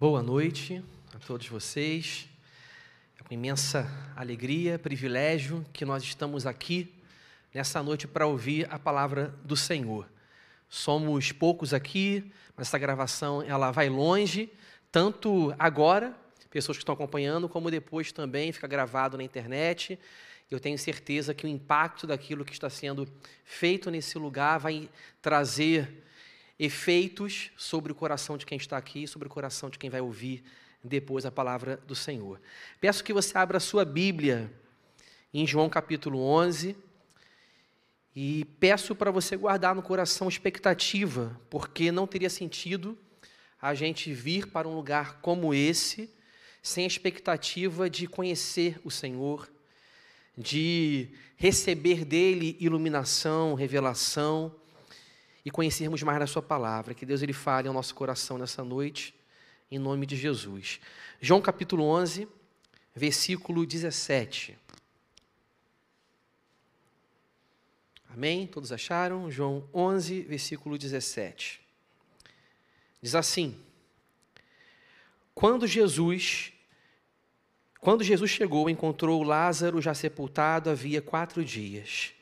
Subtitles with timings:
[0.00, 0.82] Boa noite
[1.14, 2.28] a todos vocês.
[3.16, 6.92] É com imensa alegria, privilégio que nós estamos aqui
[7.54, 10.10] nessa noite para ouvir a palavra do Senhor.
[10.68, 14.52] Somos poucos aqui, mas essa gravação ela vai longe,
[14.90, 16.12] tanto agora,
[16.50, 19.96] pessoas que estão acompanhando, como depois também fica gravado na internet.
[20.50, 23.08] Eu tenho certeza que o impacto daquilo que está sendo
[23.44, 24.90] feito nesse lugar vai
[25.22, 26.02] trazer
[26.58, 30.44] efeitos sobre o coração de quem está aqui, sobre o coração de quem vai ouvir
[30.82, 32.40] depois a palavra do Senhor.
[32.80, 34.52] Peço que você abra a sua Bíblia
[35.32, 36.76] em João capítulo 11
[38.14, 42.96] e peço para você guardar no coração expectativa, porque não teria sentido
[43.60, 46.10] a gente vir para um lugar como esse
[46.62, 49.50] sem a expectativa de conhecer o Senhor,
[50.36, 54.54] de receber dele iluminação, revelação,
[55.44, 56.94] e conhecermos mais da Sua palavra.
[56.94, 59.14] Que Deus ele fale ao nosso coração nessa noite,
[59.70, 60.80] em nome de Jesus.
[61.20, 62.28] João capítulo 11,
[62.94, 64.58] versículo 17.
[68.08, 68.46] Amém?
[68.46, 69.30] Todos acharam?
[69.30, 71.60] João 11, versículo 17.
[73.02, 73.60] Diz assim:
[75.34, 76.54] Quando Jesus
[77.84, 82.13] quando Jesus chegou, encontrou Lázaro já sepultado havia quatro dias.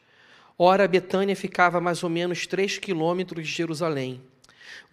[0.65, 4.23] Ora, Betânia ficava a mais ou menos três quilômetros de Jerusalém.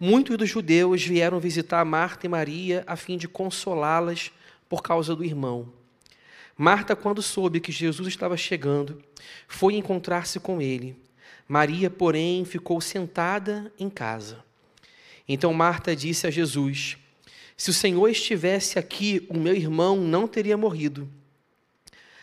[0.00, 4.32] Muitos dos judeus vieram visitar Marta e Maria a fim de consolá-las
[4.68, 5.72] por causa do irmão.
[6.58, 9.00] Marta, quando soube que Jesus estava chegando,
[9.46, 10.96] foi encontrar-se com ele.
[11.46, 14.42] Maria, porém, ficou sentada em casa.
[15.28, 16.98] Então Marta disse a Jesus:
[17.56, 21.08] Se o Senhor estivesse aqui, o meu irmão não teria morrido.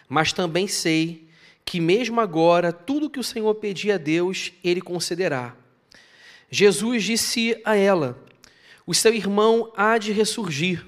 [0.09, 1.26] Mas também sei
[1.67, 5.53] que mesmo agora tudo que o Senhor pedir a Deus, ele concederá.
[6.49, 8.17] Jesus disse a ela:
[8.85, 10.85] O seu irmão há de ressurgir.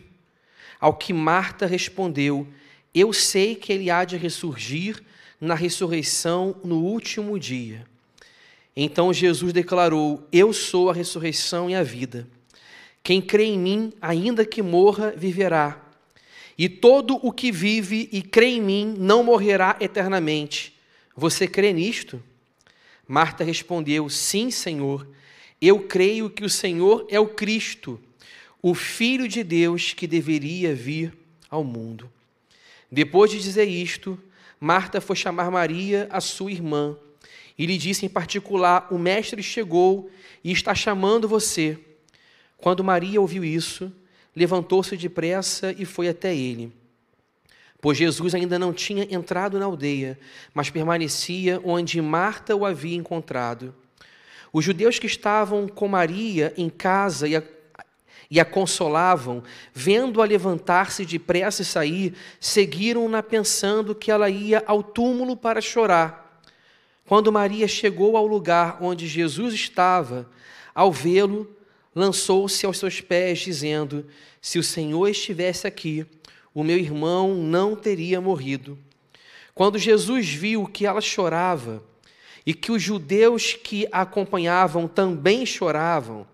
[0.79, 2.47] Ao que Marta respondeu:
[2.93, 5.03] Eu sei que ele há de ressurgir
[5.39, 7.85] na ressurreição no último dia.
[8.73, 12.25] Então Jesus declarou: Eu sou a ressurreição e a vida.
[13.03, 15.88] Quem crê em mim, ainda que morra, viverá.
[16.59, 20.77] E todo o que vive e crê em mim não morrerá eternamente.
[21.15, 22.21] Você crê nisto?
[23.07, 25.07] Marta respondeu: Sim, Senhor.
[25.61, 27.97] Eu creio que o Senhor é o Cristo,
[28.61, 31.17] o Filho de Deus que deveria vir
[31.49, 32.11] ao mundo.
[32.91, 34.19] Depois de dizer isto,
[34.59, 36.97] Marta foi chamar Maria, a sua irmã,
[37.57, 40.11] e lhe disse em particular: O Mestre chegou
[40.43, 41.79] e está chamando você.
[42.57, 43.89] Quando Maria ouviu isso,
[44.39, 46.71] levantou-se depressa e foi até ele.
[47.81, 50.17] Pois Jesus ainda não tinha entrado na aldeia,
[50.53, 53.75] mas permanecia onde Marta o havia encontrado.
[54.53, 57.43] Os judeus que estavam com Maria em casa e a,
[58.31, 65.35] e a consolavam, vendo-a levantar-se depressa e sair, seguiram-na pensando que ela ia ao túmulo
[65.35, 66.41] para chorar.
[67.05, 70.29] Quando Maria chegou ao lugar onde Jesus estava,
[70.73, 71.58] ao vê-lo,
[71.93, 74.05] lançou-se aos seus pés, dizendo:
[74.41, 76.05] Se o Senhor estivesse aqui,
[76.53, 78.77] o meu irmão não teria morrido.
[79.53, 81.83] Quando Jesus viu que ela chorava
[82.45, 86.25] e que os judeus que a acompanhavam também choravam,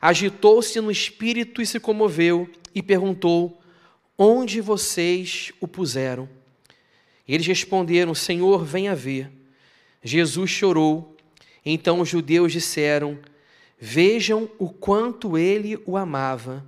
[0.00, 3.60] agitou-se no espírito e se comoveu e perguntou:
[4.18, 6.28] Onde vocês o puseram?
[7.26, 9.30] Eles responderam: Senhor, venha ver.
[10.02, 11.16] Jesus chorou.
[11.64, 13.18] Então os judeus disseram:
[13.78, 16.64] Vejam o quanto ele o amava.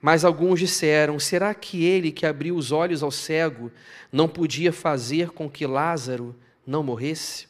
[0.00, 3.70] Mas alguns disseram: será que ele que abriu os olhos ao cego
[4.10, 6.34] não podia fazer com que Lázaro
[6.66, 7.46] não morresse?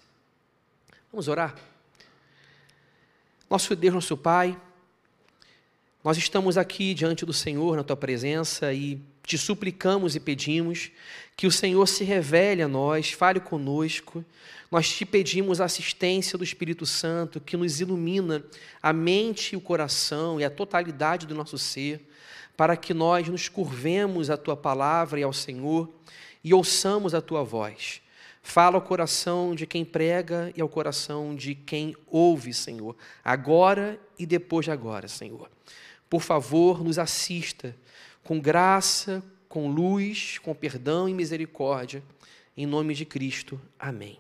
[1.12, 1.56] Vamos orar?
[3.48, 4.56] Nosso Deus, nosso Pai,
[6.04, 9.00] nós estamos aqui diante do Senhor, na tua presença, e
[9.30, 10.91] te suplicamos e pedimos
[11.36, 14.24] que o Senhor se revele a nós, fale conosco.
[14.68, 18.44] Nós te pedimos a assistência do Espírito Santo, que nos ilumina
[18.82, 22.09] a mente e o coração e a totalidade do nosso ser
[22.56, 25.88] para que nós nos curvemos à tua palavra e ao Senhor
[26.42, 28.03] e ouçamos a tua voz.
[28.42, 34.27] Fala ao coração de quem prega e ao coração de quem ouve, Senhor, agora e
[34.27, 35.48] depois de agora, Senhor.
[36.09, 37.77] Por favor, nos assista
[38.22, 42.02] com graça, com luz, com perdão e misericórdia,
[42.56, 43.60] em nome de Cristo.
[43.78, 44.18] Amém.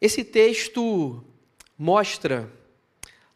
[0.00, 1.24] Esse texto
[1.78, 2.50] mostra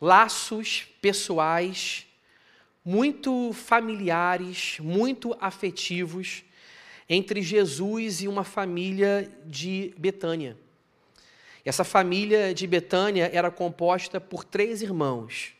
[0.00, 2.06] laços pessoais
[2.84, 6.42] muito familiares, muito afetivos
[7.08, 10.56] entre Jesus e uma família de Betânia.
[11.64, 15.52] Essa família de Betânia era composta por três irmãos: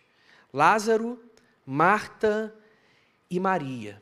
[0.53, 1.19] Lázaro,
[1.65, 2.55] Marta
[3.31, 4.01] e Maria.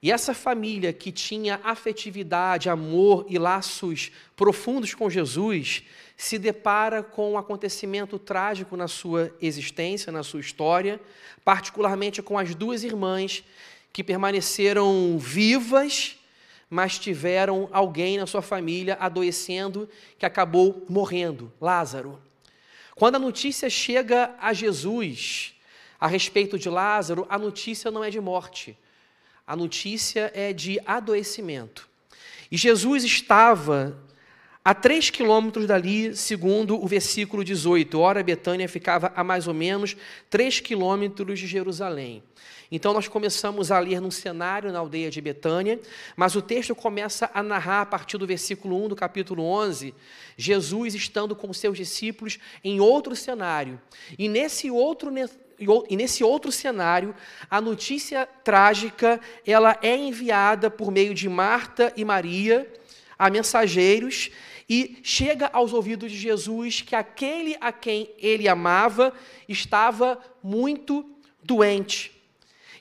[0.00, 5.82] E essa família que tinha afetividade, amor e laços profundos com Jesus,
[6.16, 11.00] se depara com um acontecimento trágico na sua existência, na sua história,
[11.44, 13.42] particularmente com as duas irmãs
[13.92, 16.16] que permaneceram vivas,
[16.70, 22.20] mas tiveram alguém na sua família adoecendo que acabou morrendo, Lázaro.
[22.98, 25.54] Quando a notícia chega a Jesus
[25.98, 28.76] a respeito de Lázaro, a notícia não é de morte
[29.48, 31.88] a notícia é de adoecimento.
[32.52, 33.98] E Jesus estava
[34.62, 37.98] a três quilômetros dali, segundo o versículo 18.
[37.98, 39.96] Ora, Betânia ficava a mais ou menos
[40.28, 42.22] três quilômetros de Jerusalém.
[42.70, 45.80] Então, nós começamos a ler num cenário na aldeia de Betânia,
[46.16, 49.94] mas o texto começa a narrar, a partir do versículo 1 do capítulo 11,
[50.36, 53.80] Jesus estando com seus discípulos em outro cenário.
[54.18, 55.10] E nesse outro
[55.88, 57.14] e nesse outro cenário,
[57.50, 62.72] a notícia trágica, ela é enviada por meio de Marta e Maria
[63.18, 64.30] a mensageiros
[64.68, 69.12] e chega aos ouvidos de Jesus que aquele a quem ele amava
[69.48, 71.04] estava muito
[71.42, 72.17] doente.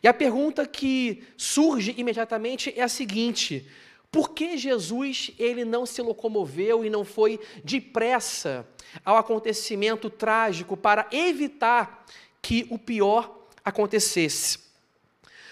[0.08, 3.68] E a pergunta que surge imediatamente é a seguinte:
[4.10, 8.66] por que Jesus ele não se locomoveu e não foi depressa
[9.04, 12.06] ao acontecimento trágico para evitar
[12.42, 14.60] que o pior acontecesse.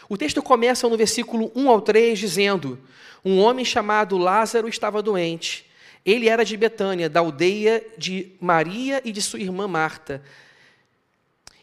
[0.07, 2.80] O texto começa no versículo 1 ao 3 dizendo:
[3.25, 5.69] Um homem chamado Lázaro estava doente.
[6.06, 10.24] Ele era de Betânia, da aldeia de Maria e de sua irmã Marta.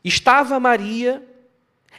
[0.04, 1.31] Estava Maria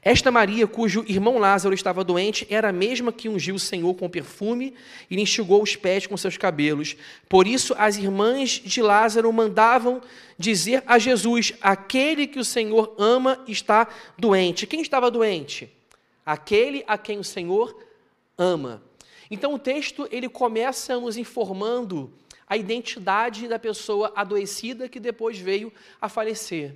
[0.04, 4.10] esta Maria, cujo irmão Lázaro estava doente, era a mesma que ungiu o Senhor com
[4.10, 4.74] perfume
[5.10, 6.98] e lhe enxugou os pés com seus cabelos.
[7.30, 10.02] Por isso, as irmãs de Lázaro mandavam
[10.38, 14.68] dizer a Jesus: Aquele que o Senhor ama está doente.
[14.68, 15.72] Quem estava doente?
[16.26, 17.74] Aquele a quem o Senhor
[18.38, 18.84] ama.
[19.32, 22.12] Então o texto ele começa nos informando
[22.46, 25.72] a identidade da pessoa adoecida que depois veio
[26.02, 26.76] a falecer.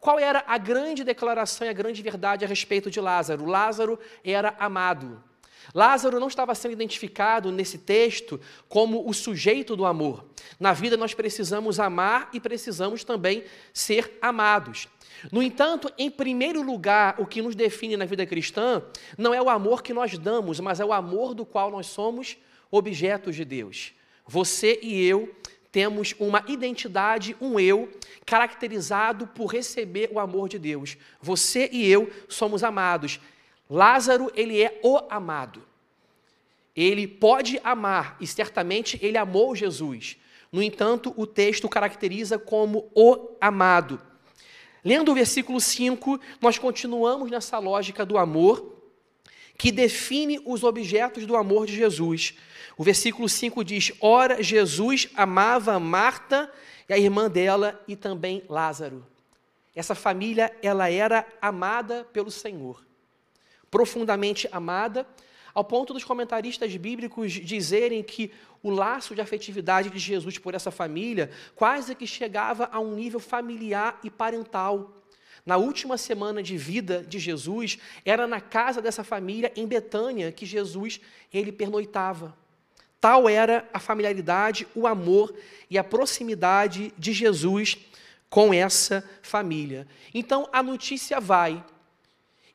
[0.00, 3.46] Qual era a grande declaração e a grande verdade a respeito de Lázaro?
[3.46, 5.22] Lázaro era amado.
[5.74, 10.24] Lázaro não estava sendo identificado nesse texto como o sujeito do amor.
[10.58, 14.88] Na vida nós precisamos amar e precisamos também ser amados.
[15.32, 18.82] No entanto, em primeiro lugar, o que nos define na vida cristã
[19.16, 22.38] não é o amor que nós damos, mas é o amor do qual nós somos
[22.70, 23.92] objetos de Deus.
[24.26, 25.34] Você e eu
[25.70, 27.90] temos uma identidade, um eu,
[28.24, 30.96] caracterizado por receber o amor de Deus.
[31.20, 33.20] Você e eu somos amados.
[33.68, 35.62] Lázaro, ele é o amado.
[36.74, 40.16] Ele pode amar e certamente ele amou Jesus.
[40.50, 44.00] No entanto, o texto caracteriza como o amado.
[44.84, 48.77] Lendo o versículo 5, nós continuamos nessa lógica do amor
[49.58, 52.34] que define os objetos do amor de Jesus.
[52.76, 56.50] O versículo 5 diz: Ora, Jesus amava Marta
[56.88, 59.04] e a irmã dela e também Lázaro.
[59.74, 62.84] Essa família, ela era amada pelo Senhor,
[63.70, 65.06] profundamente amada,
[65.52, 68.32] ao ponto dos comentaristas bíblicos dizerem que
[68.62, 73.20] o laço de afetividade de Jesus por essa família quase que chegava a um nível
[73.20, 74.97] familiar e parental.
[75.48, 80.44] Na última semana de vida de Jesus, era na casa dessa família em Betânia que
[80.44, 81.00] Jesus
[81.32, 82.36] ele pernoitava.
[83.00, 85.34] Tal era a familiaridade, o amor
[85.70, 87.78] e a proximidade de Jesus
[88.28, 89.88] com essa família.
[90.12, 91.64] Então a notícia vai.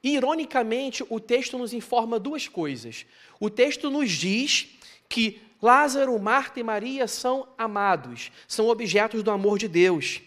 [0.04, 3.08] E, ironicamente, o texto nos informa duas coisas.
[3.40, 4.68] O texto nos diz
[5.10, 10.22] que Lázaro, Marta e Maria são amados, são objetos do amor de Deus.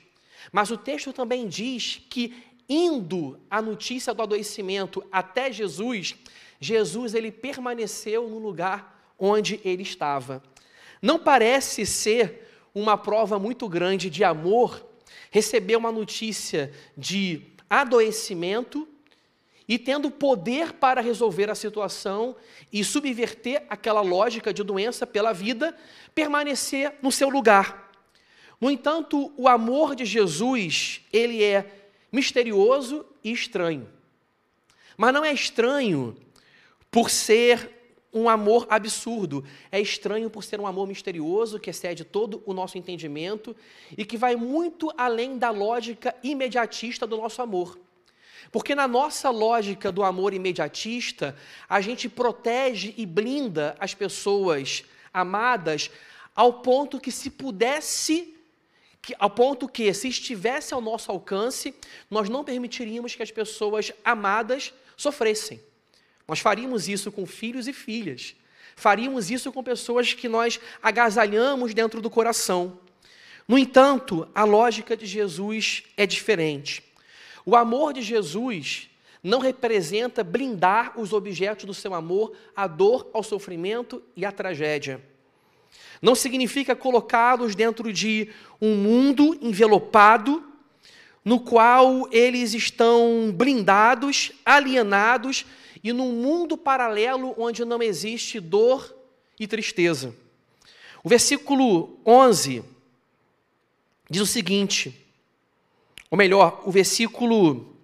[0.51, 2.35] Mas o texto também diz que,
[2.69, 6.15] indo a notícia do adoecimento até Jesus,
[6.61, 10.43] Jesus ele permaneceu no lugar onde ele estava.
[11.01, 14.85] Não parece ser uma prova muito grande de amor
[15.31, 18.89] receber uma notícia de adoecimento
[19.69, 22.37] e tendo poder para resolver a situação
[22.73, 25.77] e subverter aquela lógica de doença pela vida,
[26.15, 27.91] permanecer no seu lugar.
[28.61, 33.89] No entanto, o amor de Jesus, ele é misterioso e estranho.
[34.97, 36.17] Mas não é estranho
[36.91, 37.77] por ser
[38.13, 39.45] um amor absurdo.
[39.71, 43.55] É estranho por ser um amor misterioso que excede todo o nosso entendimento
[43.97, 47.79] e que vai muito além da lógica imediatista do nosso amor.
[48.51, 51.37] Porque na nossa lógica do amor imediatista,
[51.69, 55.91] a gente protege e blinda as pessoas amadas
[56.35, 58.36] ao ponto que se pudesse
[59.07, 61.73] que, ao ponto que, se estivesse ao nosso alcance,
[62.11, 65.61] nós não permitiríamos que as pessoas amadas sofressem.
[66.27, 68.35] Nós faríamos isso com filhos e filhas.
[68.75, 72.81] Faríamos isso com pessoas que nós agasalhamos dentro do coração.
[73.47, 76.83] No entanto, a lógica de Jesus é diferente.
[77.45, 78.91] O amor de Jesus
[79.23, 85.01] não representa blindar os objetos do seu amor à dor, ao sofrimento e à tragédia.
[86.01, 88.29] Não significa colocá-los dentro de
[88.61, 90.43] um mundo envelopado,
[91.25, 95.45] no qual eles estão blindados, alienados
[95.83, 98.95] e num mundo paralelo onde não existe dor
[99.39, 100.15] e tristeza.
[101.03, 102.65] O versículo 11
[104.09, 104.95] diz o seguinte,
[106.11, 107.76] ou melhor, o versículo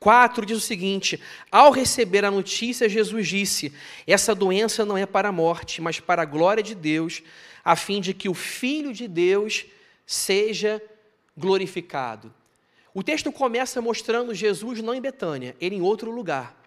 [0.00, 1.20] 4 diz o seguinte:
[1.52, 3.72] Ao receber a notícia, Jesus disse:
[4.06, 7.22] Essa doença não é para a morte, mas para a glória de Deus,
[7.62, 9.66] a fim de que o Filho de Deus
[10.06, 10.82] seja
[11.36, 12.32] glorificado.
[12.94, 16.58] O texto começa mostrando Jesus não em Betânia, ele em outro lugar.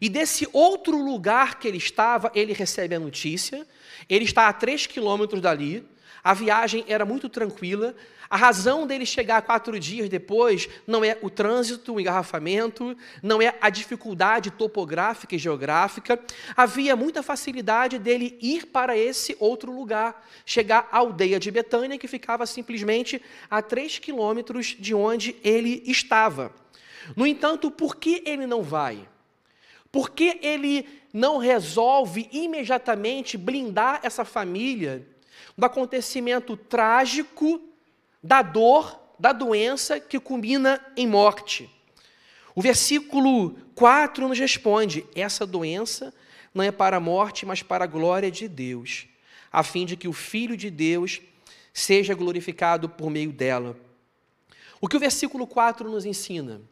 [0.00, 3.66] E desse outro lugar que ele estava, ele recebe a notícia.
[4.08, 5.86] Ele está a três quilômetros dali.
[6.22, 7.94] A viagem era muito tranquila.
[8.28, 13.56] A razão dele chegar quatro dias depois não é o trânsito, o engarrafamento, não é
[13.60, 16.20] a dificuldade topográfica e geográfica.
[16.56, 22.06] Havia muita facilidade dele ir para esse outro lugar, chegar à aldeia de Betânia, que
[22.06, 26.52] ficava simplesmente a três quilômetros de onde ele estava.
[27.16, 29.08] No entanto, por que ele não vai?
[29.90, 35.04] Por que ele não resolve imediatamente blindar essa família
[35.60, 37.60] do acontecimento trágico
[38.22, 41.68] da dor, da doença que culmina em morte.
[42.54, 46.14] O versículo 4 nos responde: essa doença
[46.54, 49.06] não é para a morte, mas para a glória de Deus,
[49.52, 51.20] a fim de que o Filho de Deus
[51.74, 53.76] seja glorificado por meio dela.
[54.80, 56.62] O que o versículo 4 nos ensina?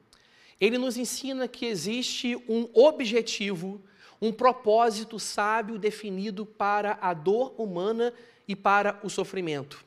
[0.59, 3.83] Ele nos ensina que existe um objetivo,
[4.19, 8.15] um propósito sábio definido para a dor humana
[8.49, 9.85] e para o sofrimento.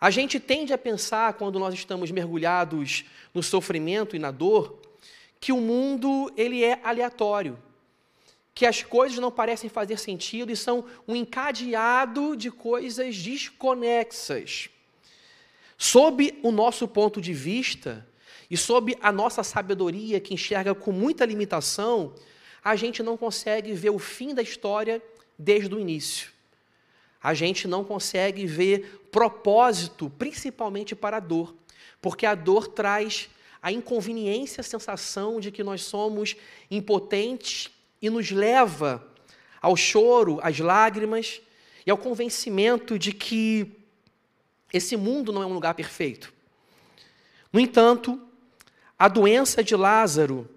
[0.00, 4.80] A gente tende a pensar, quando nós estamos mergulhados no sofrimento e na dor,
[5.38, 7.56] que o mundo ele é aleatório,
[8.52, 14.70] que as coisas não parecem fazer sentido e são um encadeado de coisas desconexas.
[15.78, 18.06] Sob o nosso ponto de vista
[18.50, 22.12] e sob a nossa sabedoria, que enxerga com muita limitação,
[22.62, 25.00] a gente não consegue ver o fim da história
[25.38, 26.31] desde o início
[27.22, 31.54] a gente não consegue ver propósito, principalmente para a dor,
[32.00, 33.30] porque a dor traz
[33.62, 36.34] a inconveniência, a sensação de que nós somos
[36.70, 39.06] impotentes e nos leva
[39.60, 41.40] ao choro, às lágrimas
[41.86, 43.70] e ao convencimento de que
[44.72, 46.32] esse mundo não é um lugar perfeito.
[47.52, 48.20] No entanto,
[48.98, 50.48] a doença de Lázaro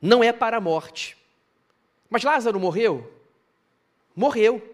[0.00, 1.16] não é para a morte.
[2.10, 3.10] Mas Lázaro morreu?
[4.14, 4.71] Morreu.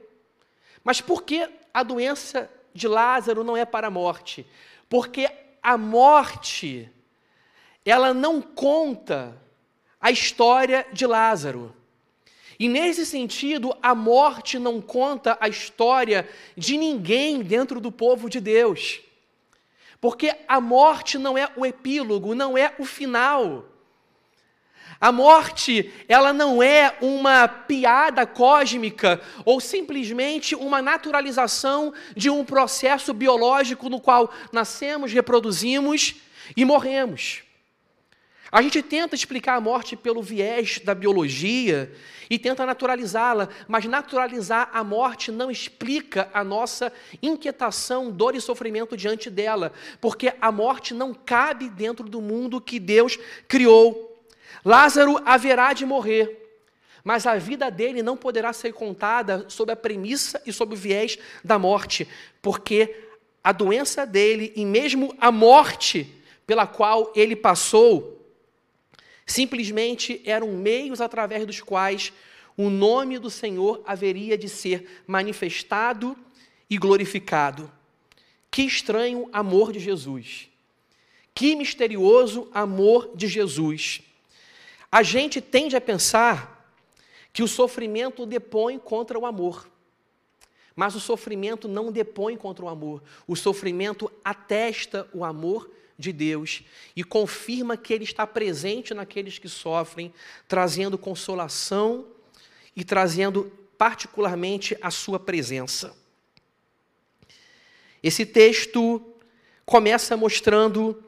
[0.83, 4.47] Mas por que a doença de Lázaro não é para a morte?
[4.89, 5.31] Porque
[5.63, 6.91] a morte,
[7.85, 9.37] ela não conta
[10.01, 11.75] a história de Lázaro.
[12.59, 18.41] E nesse sentido, a morte não conta a história de ninguém dentro do povo de
[18.41, 19.01] Deus.
[20.01, 23.65] Porque a morte não é o epílogo, não é o final.
[25.01, 33.15] A morte, ela não é uma piada cósmica ou simplesmente uma naturalização de um processo
[33.15, 36.17] biológico no qual nascemos, reproduzimos
[36.57, 37.43] e morremos.
[38.51, 41.93] A gente tenta explicar a morte pelo viés da biologia
[42.31, 48.97] e tenta naturalizá-la, mas naturalizar a morte não explica a nossa inquietação, dor e sofrimento
[48.97, 54.18] diante dela, porque a morte não cabe dentro do mundo que Deus criou.
[54.65, 56.61] Lázaro haverá de morrer,
[57.05, 61.19] mas a vida dele não poderá ser contada sob a premissa e sob o viés
[61.45, 62.07] da morte,
[62.43, 62.95] porque
[63.43, 66.15] a doença dele e mesmo a morte
[66.47, 68.19] pela qual ele passou
[69.25, 72.13] simplesmente eram meios através dos quais
[72.57, 76.17] o nome do Senhor haveria de ser manifestado
[76.69, 77.71] e glorificado.
[78.51, 80.49] Que estranho amor de Jesus.
[81.35, 84.01] Que misterioso amor de Jesus.
[84.91, 86.75] A gente tende a pensar
[87.33, 89.69] que o sofrimento depõe contra o amor.
[90.75, 93.03] Mas o sofrimento não depõe contra o amor.
[93.27, 96.63] O sofrimento atesta o amor de Deus
[96.95, 100.15] e confirma que Ele está presente naqueles que sofrem,
[100.47, 102.07] trazendo consolação
[102.77, 105.95] e trazendo particularmente a Sua presença.
[108.03, 109.03] Esse texto
[109.67, 111.03] começa mostrando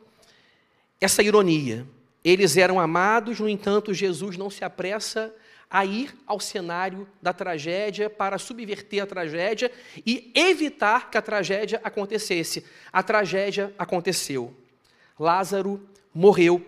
[1.00, 1.86] essa ironia.
[2.24, 5.34] Eles eram amados, no entanto, Jesus não se apressa
[5.70, 9.70] a ir ao cenário da tragédia para subverter a tragédia
[10.04, 12.64] e evitar que a tragédia acontecesse.
[12.92, 14.52] A tragédia aconteceu.
[15.18, 15.80] Lázaro
[16.12, 16.66] morreu.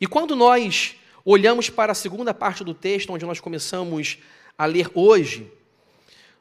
[0.00, 4.18] E quando nós olhamos para a segunda parte do texto, onde nós começamos
[4.58, 5.50] a ler hoje,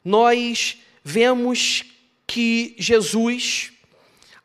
[0.04, 1.86] nós vemos
[2.26, 3.71] que Jesus,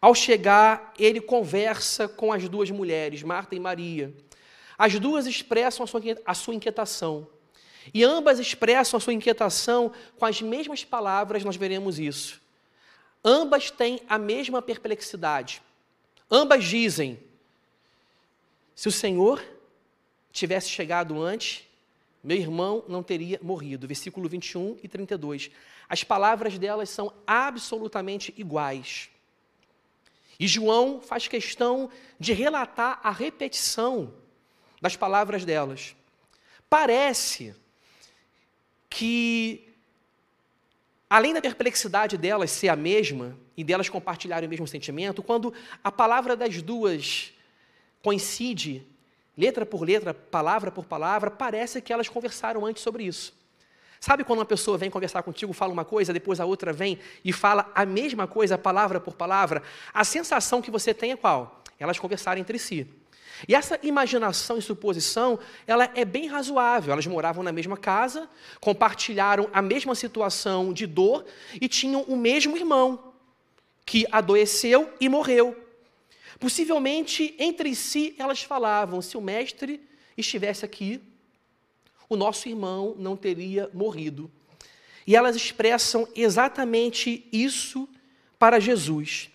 [0.07, 4.15] ao chegar, ele conversa com as duas mulheres, Marta e Maria.
[4.79, 5.83] As duas expressam
[6.25, 7.27] a sua, inquietação.
[7.93, 12.41] E ambas expressam a sua inquietação com as mesmas palavras, nós veremos isso.
[13.25, 15.61] Ambas têm a mesma perplexidade.
[16.31, 17.19] Ambas dizem:
[18.77, 19.45] se o Senhor
[20.31, 21.65] tivesse chegado antes,
[22.23, 23.89] meu irmão não teria morrido.
[23.89, 25.51] Versículo 21 e 32.
[25.89, 29.11] As palavras delas são absolutamente iguais.
[30.39, 34.13] E João faz questão de relatar a repetição
[34.81, 35.97] das palavras delas.
[36.69, 37.55] Parece
[38.91, 39.69] que,
[41.09, 45.91] além da perplexidade delas ser a mesma e delas compartilharem o mesmo sentimento, quando a
[45.91, 47.33] palavra das duas
[48.03, 48.87] coincide,
[49.37, 53.35] letra por letra, palavra por palavra, parece que elas conversaram antes sobre isso.
[54.01, 57.33] Sabe quando uma pessoa vem conversar contigo, fala uma coisa, depois a outra vem e
[57.33, 59.63] fala a mesma coisa, palavra por palavra?
[59.93, 61.63] A sensação que você tem é qual?
[61.79, 62.87] Elas conversaram entre si.
[63.47, 66.93] E essa imaginação e suposição, ela é bem razoável.
[66.93, 68.29] Elas moravam na mesma casa,
[68.61, 71.25] compartilharam a mesma situação de dor
[71.61, 73.13] e tinham o mesmo irmão,
[73.85, 75.57] que adoeceu e morreu.
[76.39, 79.81] Possivelmente, entre si, elas falavam: se o mestre
[80.17, 81.01] estivesse aqui,
[82.09, 84.31] o nosso irmão não teria morrido.
[85.07, 87.89] E elas expressam exatamente isso
[88.39, 89.31] para Jesus.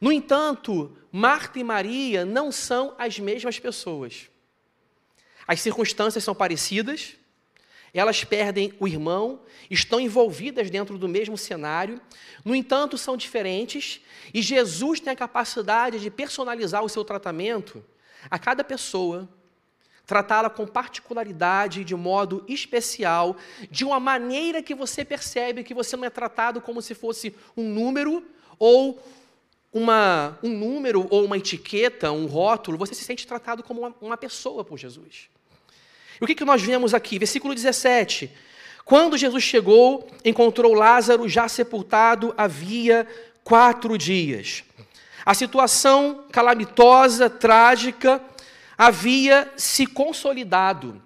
[0.00, 4.28] No entanto, Marta e Maria não são as mesmas pessoas.
[5.46, 7.16] As circunstâncias são parecidas,
[7.92, 9.40] elas perdem o irmão,
[9.70, 12.00] estão envolvidas dentro do mesmo cenário,
[12.44, 14.00] no entanto, são diferentes,
[14.32, 17.82] e Jesus tem a capacidade de personalizar o seu tratamento
[18.30, 19.28] a cada pessoa,
[20.08, 23.36] tratá-la com particularidade, de modo especial,
[23.70, 27.68] de uma maneira que você percebe que você não é tratado como se fosse um
[27.68, 28.26] número
[28.58, 28.98] ou
[29.70, 34.16] uma, um número ou uma etiqueta, um rótulo, você se sente tratado como uma, uma
[34.16, 35.28] pessoa por Jesus.
[36.18, 37.18] E o que, que nós vemos aqui?
[37.18, 38.32] Versículo 17.
[38.86, 43.06] Quando Jesus chegou, encontrou Lázaro já sepultado havia
[43.44, 44.64] quatro dias.
[45.26, 48.22] A situação calamitosa, trágica,
[48.78, 51.02] havia se consolidado.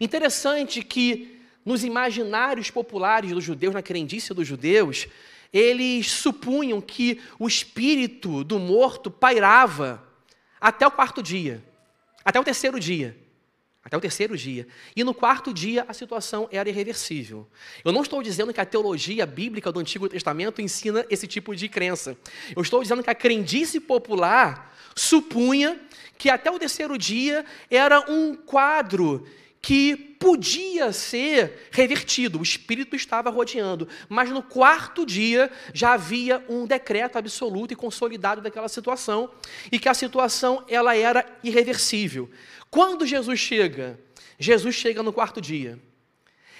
[0.00, 5.06] Interessante que nos imaginários populares dos judeus, na crendice dos judeus,
[5.52, 10.02] eles supunham que o espírito do morto pairava
[10.60, 11.62] até o quarto dia,
[12.24, 13.16] até o terceiro dia.
[13.88, 14.68] Até o terceiro dia.
[14.94, 17.48] E no quarto dia a situação era irreversível.
[17.82, 21.70] Eu não estou dizendo que a teologia bíblica do Antigo Testamento ensina esse tipo de
[21.70, 22.14] crença.
[22.54, 25.80] Eu estou dizendo que a crendice popular supunha
[26.18, 29.26] que até o terceiro dia era um quadro
[29.62, 36.66] que podia ser revertido, o espírito estava rodeando, mas no quarto dia já havia um
[36.66, 39.30] decreto absoluto e consolidado daquela situação
[39.70, 42.28] e que a situação ela era irreversível.
[42.70, 43.98] Quando Jesus chega,
[44.38, 45.78] Jesus chega no quarto dia.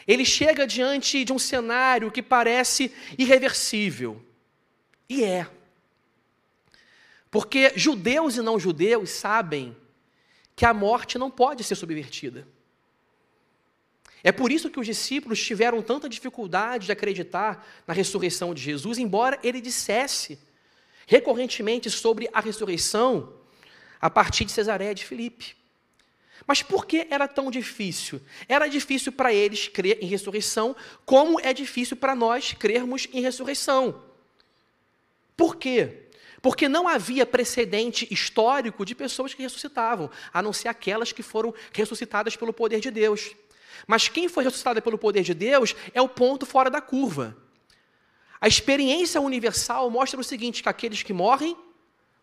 [0.07, 4.25] Ele chega diante de um cenário que parece irreversível.
[5.09, 5.47] E é.
[7.31, 9.77] Porque judeus e não judeus sabem
[10.57, 12.49] que a morte não pode ser subvertida.
[14.25, 18.99] É por isso que os discípulos tiveram tanta dificuldade de acreditar na ressurreição de Jesus,
[18.99, 20.39] embora ele dissesse
[21.07, 23.33] recorrentemente sobre a ressurreição
[24.01, 25.57] a partir de Cesareia de Filipe.
[26.47, 28.21] Mas por que era tão difícil?
[28.49, 30.75] Era difícil para eles crer em ressurreição,
[31.05, 34.03] como é difícil para nós crermos em ressurreição.
[35.37, 36.09] Por quê?
[36.41, 41.53] Porque não havia precedente histórico de pessoas que ressuscitavam, a não ser aquelas que foram
[41.73, 43.35] ressuscitadas pelo poder de Deus.
[43.87, 47.37] Mas quem foi ressuscitado pelo poder de Deus é o ponto fora da curva.
[48.41, 51.57] A experiência universal mostra o seguinte: que aqueles que morrem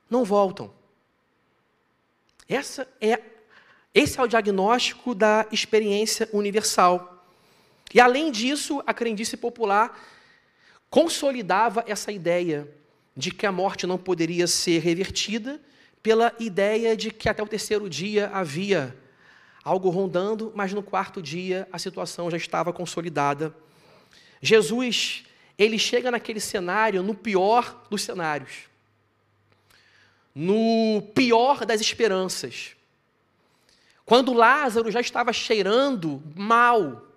[0.09, 0.73] não voltam.
[2.47, 3.21] Essa é,
[3.95, 7.25] esse é o diagnóstico da experiência universal.
[7.93, 9.97] E além disso, a crendice popular
[10.89, 12.69] consolidava essa ideia
[13.15, 15.61] de que a morte não poderia ser revertida
[16.03, 18.93] pela ideia de que até o terceiro dia havia
[19.63, 23.55] algo rondando, mas no quarto dia a situação já estava consolidada.
[24.41, 25.23] Jesus
[25.57, 28.67] ele chega naquele cenário no pior dos cenários,
[30.35, 32.74] no pior das esperanças.
[34.05, 37.07] Quando Lázaro já estava cheirando mal,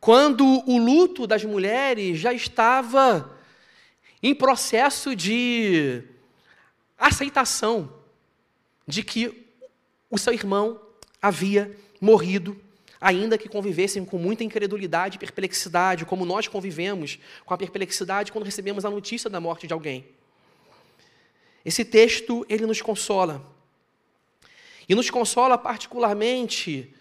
[0.00, 3.36] quando o luto das mulheres já estava
[4.22, 6.02] em processo de
[6.98, 7.92] aceitação
[8.86, 9.46] de que
[10.10, 10.80] o seu irmão
[11.20, 12.58] havia morrido,
[13.00, 18.44] ainda que convivessem com muita incredulidade e perplexidade, como nós convivemos com a perplexidade quando
[18.44, 20.06] recebemos a notícia da morte de alguém.
[21.64, 23.57] Esse texto, ele nos consola.
[24.88, 26.94] E nos consola particularmente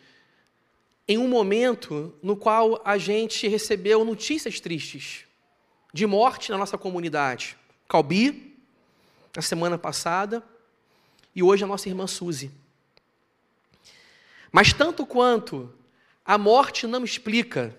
[1.08, 5.26] em um momento no qual a gente recebeu notícias tristes
[5.94, 7.58] de morte na nossa comunidade.
[7.88, 8.58] Calbi,
[9.36, 10.44] na semana passada,
[11.34, 12.52] e hoje a nossa irmã Suzy.
[14.52, 15.74] Mas tanto quanto
[16.26, 17.76] a morte não explica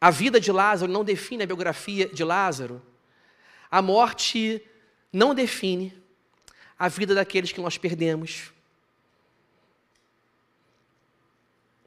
[0.00, 2.82] a vida de Lázaro, não define a biografia de Lázaro,
[3.70, 4.62] a morte
[5.12, 5.99] não define
[6.80, 8.50] a vida daqueles que nós perdemos.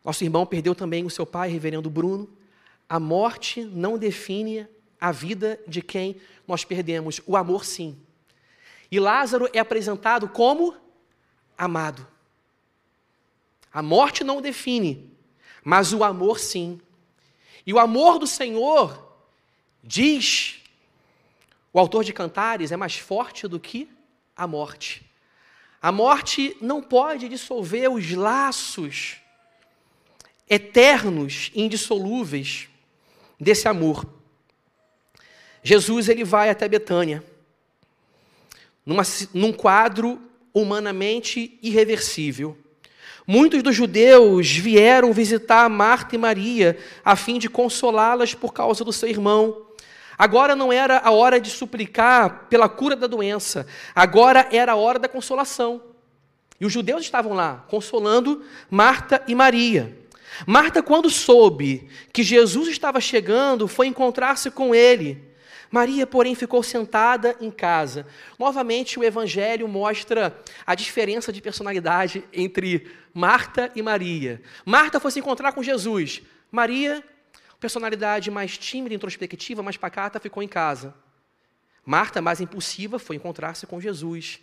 [0.05, 2.29] Nosso irmão perdeu também o seu pai, reverendo Bruno.
[2.87, 4.67] A morte não define
[5.01, 7.97] a vida de quem nós perdemos, o amor sim.
[8.91, 10.75] E Lázaro é apresentado como
[11.57, 12.05] amado.
[13.73, 15.11] A morte não define,
[15.63, 16.79] mas o amor sim.
[17.65, 19.11] E o amor do Senhor,
[19.83, 20.61] diz
[21.73, 23.89] o autor de Cantares, é mais forte do que
[24.35, 25.03] a morte.
[25.81, 29.17] A morte não pode dissolver os laços
[30.49, 32.69] eternos indissolúveis
[33.39, 34.05] desse amor.
[35.61, 37.23] Jesus ele vai até Betânia,
[38.85, 40.21] numa, num quadro
[40.53, 42.57] humanamente irreversível.
[43.25, 48.91] Muitos dos judeus vieram visitar Marta e Maria a fim de consolá-las por causa do
[48.91, 49.65] seu irmão.
[50.23, 54.97] Agora não era a hora de suplicar pela cura da doença, agora era a hora
[54.97, 55.83] da consolação.
[56.61, 59.97] E os judeus estavam lá, consolando Marta e Maria.
[60.47, 65.21] Marta, quando soube que Jesus estava chegando, foi encontrar-se com ele.
[65.69, 68.07] Maria, porém, ficou sentada em casa.
[68.39, 74.41] Novamente, o Evangelho mostra a diferença de personalidade entre Marta e Maria.
[74.65, 76.21] Marta foi se encontrar com Jesus.
[76.49, 77.03] Maria
[77.63, 80.93] personalidade mais tímida, introspectiva, mais pacata, ficou em casa.
[81.85, 84.41] Marta, mais impulsiva, foi encontrar-se com Jesus.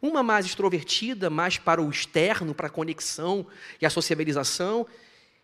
[0.00, 3.46] Uma mais extrovertida, mais para o externo, para a conexão
[3.78, 4.86] e a sociabilização.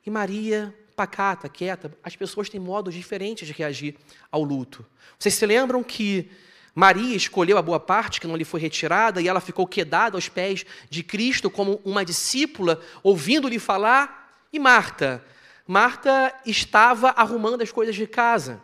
[0.07, 1.95] E Maria, pacata, quieta.
[2.03, 3.97] As pessoas têm modos diferentes de reagir
[4.33, 4.87] ao luto.
[5.19, 6.31] Vocês se lembram que
[6.75, 10.31] Maria escolheu a boa parte que não lhe foi retirada e ela ficou quedada aos
[10.31, 14.47] pés de Cristo como uma discípula, ouvindo-lhe falar?
[14.51, 15.23] E Marta?
[15.71, 18.59] Marta estava arrumando as coisas de casa.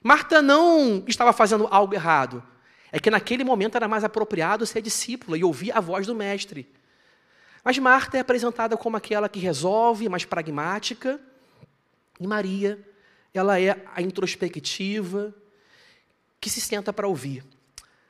[0.00, 2.40] Marta não estava fazendo algo errado.
[2.92, 6.72] É que naquele momento era mais apropriado ser discípula e ouvir a voz do mestre.
[7.64, 11.20] Mas Marta é apresentada como aquela que resolve, mais pragmática.
[12.20, 12.78] E Maria,
[13.34, 15.34] ela é a introspectiva,
[16.40, 17.44] que se senta para ouvir.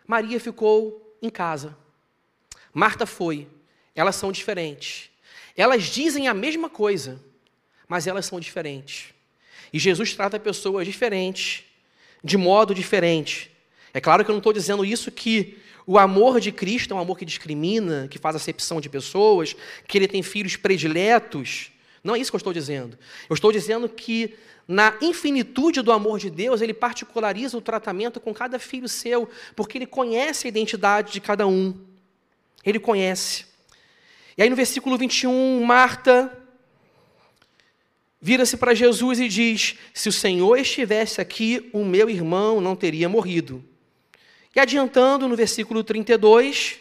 [0.06, 1.74] Maria ficou em casa.
[2.70, 3.48] Marta foi.
[3.94, 5.10] Elas são diferentes.
[5.56, 7.18] Elas dizem a mesma coisa,
[7.88, 9.14] mas elas são diferentes.
[9.72, 11.64] E Jesus trata pessoas diferentes,
[12.22, 13.50] de modo diferente.
[13.92, 17.00] É claro que eu não estou dizendo isso que o amor de Cristo é um
[17.00, 19.54] amor que discrimina, que faz acepção de pessoas,
[19.86, 21.70] que ele tem filhos prediletos.
[22.02, 22.98] Não é isso que eu estou dizendo.
[23.28, 24.34] Eu estou dizendo que
[24.66, 29.76] na infinitude do amor de Deus, ele particulariza o tratamento com cada filho seu, porque
[29.76, 31.74] ele conhece a identidade de cada um.
[32.64, 33.44] Ele conhece.
[34.38, 36.43] E aí no versículo 21, Marta
[38.24, 43.06] vira-se para Jesus e diz: Se o Senhor estivesse aqui, o meu irmão não teria
[43.06, 43.62] morrido.
[44.56, 46.80] E adiantando no versículo 32,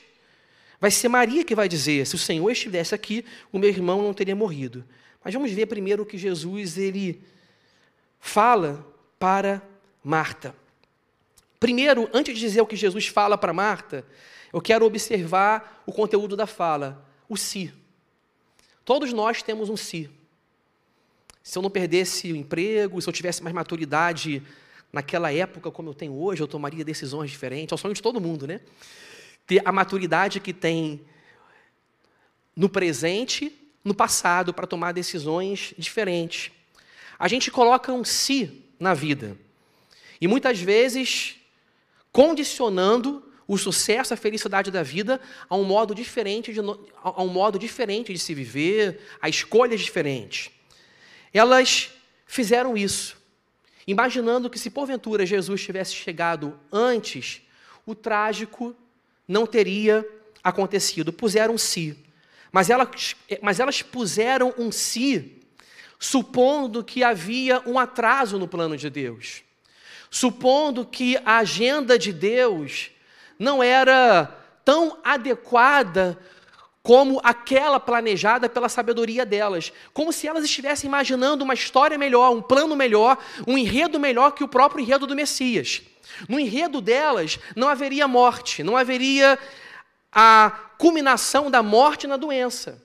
[0.80, 4.14] vai ser Maria que vai dizer: Se o Senhor estivesse aqui, o meu irmão não
[4.14, 4.86] teria morrido.
[5.22, 7.22] Mas vamos ver primeiro o que Jesus ele
[8.22, 8.88] fala
[9.20, 9.62] para
[10.02, 10.56] Marta.
[11.60, 14.06] Primeiro, antes de dizer o que Jesus fala para Marta,
[14.54, 17.74] eu quero observar o conteúdo da fala, o si.
[18.86, 20.10] Todos nós temos um si
[21.44, 24.42] se eu não perdesse o emprego, se eu tivesse mais maturidade
[24.94, 27.74] naquela época como eu tenho hoje, eu tomaria decisões diferentes.
[27.74, 28.62] É o sonho de todo mundo, né?
[29.46, 31.02] Ter a maturidade que tem
[32.56, 33.52] no presente,
[33.84, 36.50] no passado, para tomar decisões diferentes.
[37.20, 39.38] A gente coloca um si na vida.
[40.22, 41.36] E muitas vezes
[42.10, 46.60] condicionando o sucesso, a felicidade da vida a um modo diferente de,
[47.04, 50.53] a um modo diferente de se viver, a escolhas diferentes.
[51.34, 51.90] Elas
[52.26, 53.18] fizeram isso.
[53.86, 57.42] imaginando que se porventura Jesus tivesse chegado antes,
[57.86, 58.74] o trágico
[59.28, 60.08] não teria
[60.44, 61.12] acontecido.
[61.12, 61.98] Puseram um si.
[62.52, 65.42] Mas elas, mas elas puseram um si,
[66.00, 69.44] supondo que havia um atraso no plano de Deus.
[70.10, 72.92] Supondo que a agenda de Deus
[73.40, 74.26] não era
[74.64, 76.18] tão adequada
[76.84, 82.42] como aquela planejada pela sabedoria delas, como se elas estivessem imaginando uma história melhor, um
[82.42, 83.18] plano melhor,
[83.48, 85.82] um enredo melhor que o próprio enredo do Messias.
[86.28, 89.40] No enredo delas não haveria morte, não haveria
[90.12, 92.84] a culminação da morte na doença.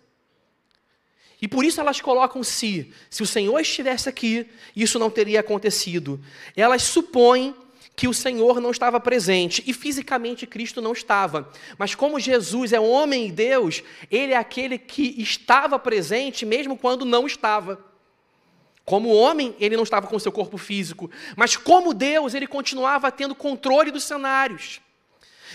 [1.42, 6.20] E por isso elas colocam se, se o Senhor estivesse aqui, isso não teria acontecido.
[6.56, 7.54] Elas supõem
[7.98, 11.50] que o Senhor não estava presente e fisicamente Cristo não estava.
[11.76, 17.04] Mas como Jesus é homem e Deus, ele é aquele que estava presente mesmo quando
[17.04, 17.84] não estava.
[18.84, 23.34] Como homem, ele não estava com seu corpo físico, mas como Deus, ele continuava tendo
[23.34, 24.80] controle dos cenários.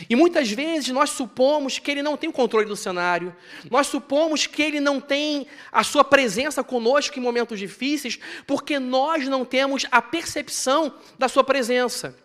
[0.10, 3.34] E muitas vezes nós supomos que ele não tem o controle do cenário,
[3.71, 9.29] nós supomos que ele não tem a sua presença conosco em momentos difíceis, porque nós
[9.29, 12.21] não temos a percepção da sua presença.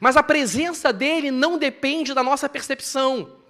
[0.00, 3.40] Mas a presença dele não depende da nossa percepção.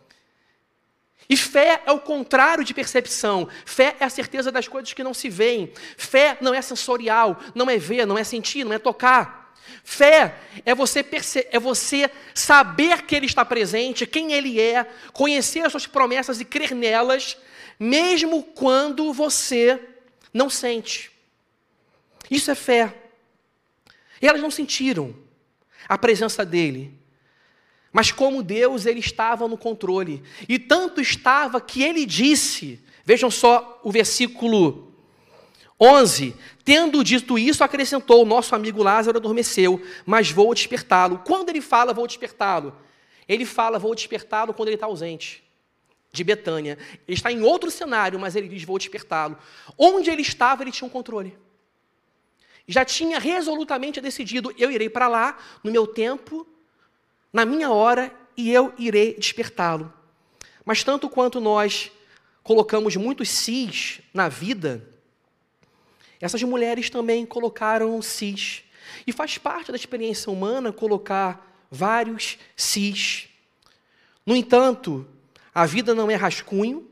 [1.29, 3.49] E fé é o contrário de percepção.
[3.65, 5.73] Fé é a certeza das coisas que não se veem.
[5.97, 9.55] Fé não é sensorial, não é ver, não é sentir, não é tocar.
[9.85, 11.05] Fé é você,
[11.51, 16.45] é você saber que Ele está presente, quem Ele é, conhecer as suas promessas e
[16.45, 17.37] crer nelas,
[17.79, 19.81] mesmo quando você
[20.35, 21.11] não sente.
[22.31, 22.95] Isso é fé.
[24.21, 25.15] E elas não sentiram
[25.93, 26.99] a presença dele.
[27.93, 30.23] Mas como Deus, ele estava no controle.
[30.49, 34.91] E tanto estava que ele disse, vejam só o versículo
[35.79, 41.19] 11: Tendo dito isso, acrescentou: Nosso amigo Lázaro adormeceu, mas vou despertá-lo.
[41.27, 42.75] Quando ele fala, vou despertá-lo,
[43.29, 45.45] ele fala, vou despertá-lo quando ele está ausente.
[46.11, 46.79] De Betânia.
[47.07, 49.37] Ele está em outro cenário, mas ele diz: Vou despertá-lo.
[49.77, 51.37] Onde ele estava, ele tinha um controle
[52.73, 56.47] já tinha resolutamente decidido: eu irei para lá, no meu tempo,
[57.33, 59.93] na minha hora, e eu irei despertá-lo.
[60.65, 61.93] Mas tanto quanto nós
[62.43, 64.89] colocamos muitos cis na vida,
[66.21, 68.65] essas mulheres também colocaram cis.
[69.07, 73.29] E faz parte da experiência humana colocar vários cis.
[74.25, 75.07] No entanto,
[75.55, 76.89] a vida não é rascunho,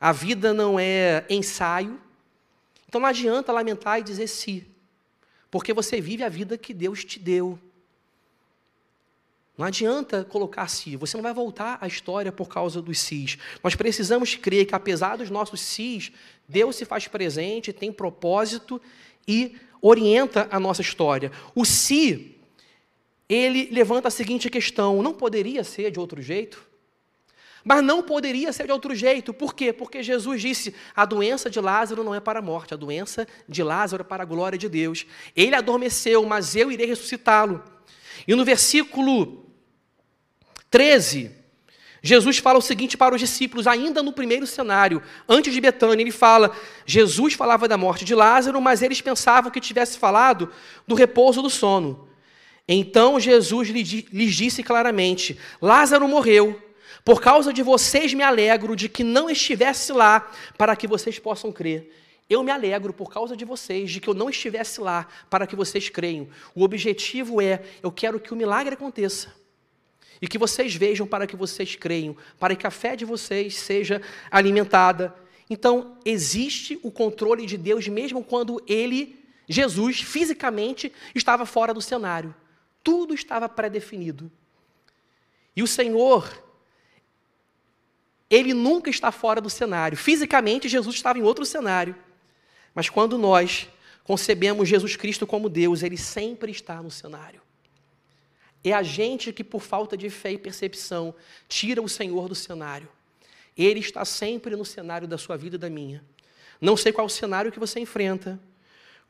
[0.00, 2.00] a vida não é ensaio,
[2.96, 4.66] então não adianta lamentar e dizer si,
[5.50, 7.58] porque você vive a vida que Deus te deu.
[9.58, 13.36] Não adianta colocar si, você não vai voltar à história por causa dos sis.
[13.62, 16.10] Nós precisamos crer que, apesar dos nossos sis,
[16.48, 18.80] Deus se faz presente, tem propósito
[19.28, 21.30] e orienta a nossa história.
[21.54, 22.34] O si,
[23.28, 26.66] ele levanta a seguinte questão: não poderia ser de outro jeito?
[27.68, 29.34] Mas não poderia ser de outro jeito.
[29.34, 29.72] Por quê?
[29.72, 33.60] Porque Jesus disse: a doença de Lázaro não é para a morte, a doença de
[33.60, 35.04] Lázaro é para a glória de Deus.
[35.34, 37.60] Ele adormeceu, mas eu irei ressuscitá-lo.
[38.24, 39.50] E no versículo
[40.70, 41.32] 13,
[42.00, 46.12] Jesus fala o seguinte para os discípulos, ainda no primeiro cenário, antes de Betânia, ele
[46.12, 50.52] fala: Jesus falava da morte de Lázaro, mas eles pensavam que tivesse falado
[50.86, 52.08] do repouso do sono.
[52.68, 56.62] Então Jesus lhes disse claramente: Lázaro morreu
[57.06, 61.52] por causa de vocês me alegro de que não estivesse lá, para que vocês possam
[61.52, 61.88] crer.
[62.28, 65.54] Eu me alegro por causa de vocês, de que eu não estivesse lá, para que
[65.54, 66.26] vocês creiam.
[66.52, 69.32] O objetivo é: eu quero que o milagre aconteça.
[70.20, 74.02] E que vocês vejam para que vocês creiam, para que a fé de vocês seja
[74.28, 75.14] alimentada.
[75.48, 82.34] Então, existe o controle de Deus mesmo quando ele, Jesus, fisicamente estava fora do cenário.
[82.82, 84.28] Tudo estava pré-definido.
[85.54, 86.45] E o Senhor,
[88.28, 89.96] ele nunca está fora do cenário.
[89.96, 91.94] Fisicamente, Jesus estava em outro cenário.
[92.74, 93.68] Mas quando nós
[94.04, 97.40] concebemos Jesus Cristo como Deus, ele sempre está no cenário.
[98.62, 101.14] É a gente que, por falta de fé e percepção,
[101.48, 102.88] tira o Senhor do cenário.
[103.56, 106.04] Ele está sempre no cenário da sua vida e da minha.
[106.60, 108.40] Não sei qual cenário que você enfrenta,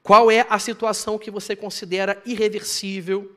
[0.03, 3.35] qual é a situação que você considera irreversível,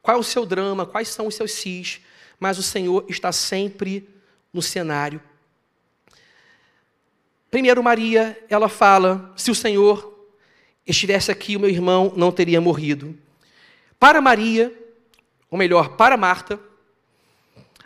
[0.00, 2.00] qual é o seu drama, quais são os seus cis,
[2.40, 4.08] mas o Senhor está sempre
[4.54, 5.20] no cenário.
[7.50, 10.26] Primeiro, Maria, ela fala: se o Senhor
[10.86, 13.18] estivesse aqui, o meu irmão não teria morrido.
[13.98, 14.72] Para Maria,
[15.50, 16.58] ou melhor, para Marta,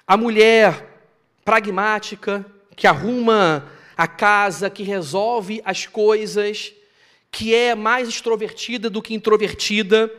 [0.06, 1.02] a mulher
[1.44, 2.44] pragmática,
[2.76, 6.72] que arruma a casa, que resolve as coisas,
[7.30, 10.10] que é mais extrovertida do que introvertida,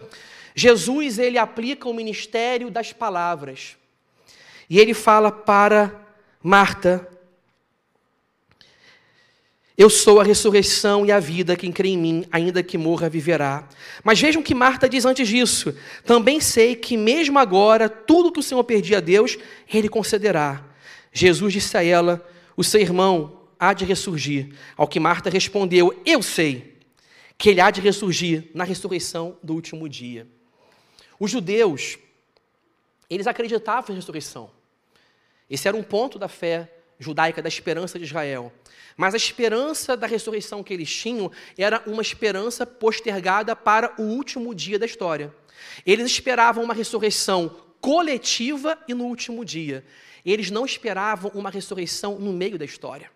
[0.54, 3.78] Jesus ele aplica o ministério das palavras.
[4.70, 6.09] E ele fala para
[6.42, 7.06] Marta:
[9.78, 13.68] Eu sou a ressurreição e a vida, quem crê em mim, ainda que morra, viverá.
[14.04, 15.76] Mas vejam que Marta diz antes disso:
[16.06, 19.38] Também sei que mesmo agora, tudo que o Senhor pedir a Deus,
[19.72, 20.66] ele concederá.
[21.12, 22.26] Jesus disse a ela:
[22.56, 24.56] O seu irmão há de ressurgir.
[24.78, 26.80] Ao que Marta respondeu: Eu sei
[27.38, 30.26] que ele há de ressurgir na ressurreição do último dia.
[31.20, 31.98] Os judeus,
[33.10, 34.59] eles acreditavam na ressurreição.
[35.50, 38.52] Esse era um ponto da fé judaica, da esperança de Israel.
[38.96, 44.54] Mas a esperança da ressurreição que eles tinham era uma esperança postergada para o último
[44.54, 45.34] dia da história.
[45.86, 49.86] Eles esperavam uma ressurreição coletiva e no último dia.
[50.26, 53.10] Eles não esperavam uma ressurreição no meio da história.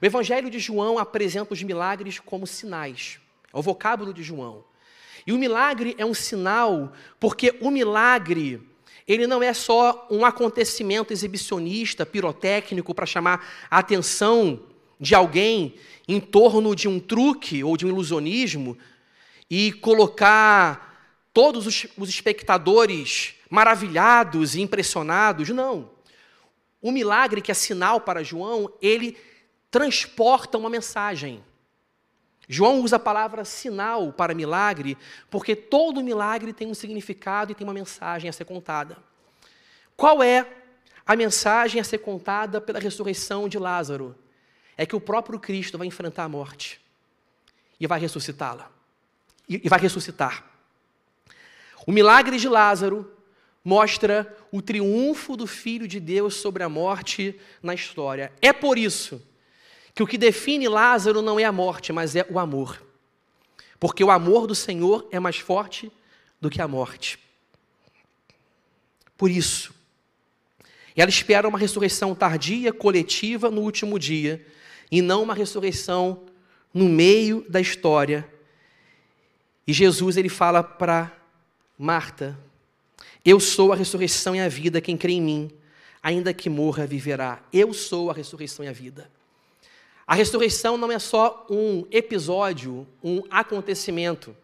[0.00, 3.18] O Evangelho de João apresenta os milagres como sinais.
[3.52, 4.64] É o vocábulo de João.
[5.26, 8.62] E o milagre é um sinal, porque o milagre,
[9.06, 14.60] ele não é só um acontecimento exibicionista, pirotécnico, para chamar a atenção
[14.98, 15.74] de alguém
[16.08, 18.76] em torno de um truque ou de um ilusionismo
[19.48, 25.48] e colocar todos os, os espectadores maravilhados e impressionados.
[25.50, 25.90] Não.
[26.80, 29.16] O milagre, que é sinal para João, ele
[29.70, 31.42] transporta uma mensagem.
[32.48, 34.96] João usa a palavra sinal para milagre,
[35.30, 38.96] porque todo milagre tem um significado e tem uma mensagem a ser contada.
[39.96, 40.46] Qual é
[41.04, 44.16] a mensagem a ser contada pela ressurreição de Lázaro?
[44.76, 46.80] É que o próprio Cristo vai enfrentar a morte
[47.80, 48.70] e vai ressuscitá-la.
[49.48, 50.44] E vai ressuscitar.
[51.86, 53.12] O milagre de Lázaro
[53.64, 58.32] mostra o triunfo do Filho de Deus sobre a morte na história.
[58.40, 59.20] É por isso
[59.96, 62.84] que o que define Lázaro não é a morte, mas é o amor.
[63.80, 65.90] Porque o amor do Senhor é mais forte
[66.38, 67.18] do que a morte.
[69.16, 69.74] Por isso,
[70.94, 74.46] ela espera uma ressurreição tardia, coletiva, no último dia,
[74.90, 76.26] e não uma ressurreição
[76.74, 78.30] no meio da história.
[79.66, 81.10] E Jesus ele fala para
[81.78, 82.38] Marta:
[83.24, 85.50] Eu sou a ressurreição e a vida, quem crê em mim,
[86.02, 87.42] ainda que morra, viverá.
[87.50, 89.15] Eu sou a ressurreição e a vida.
[90.06, 94.36] A ressurreição não é só um episódio, um acontecimento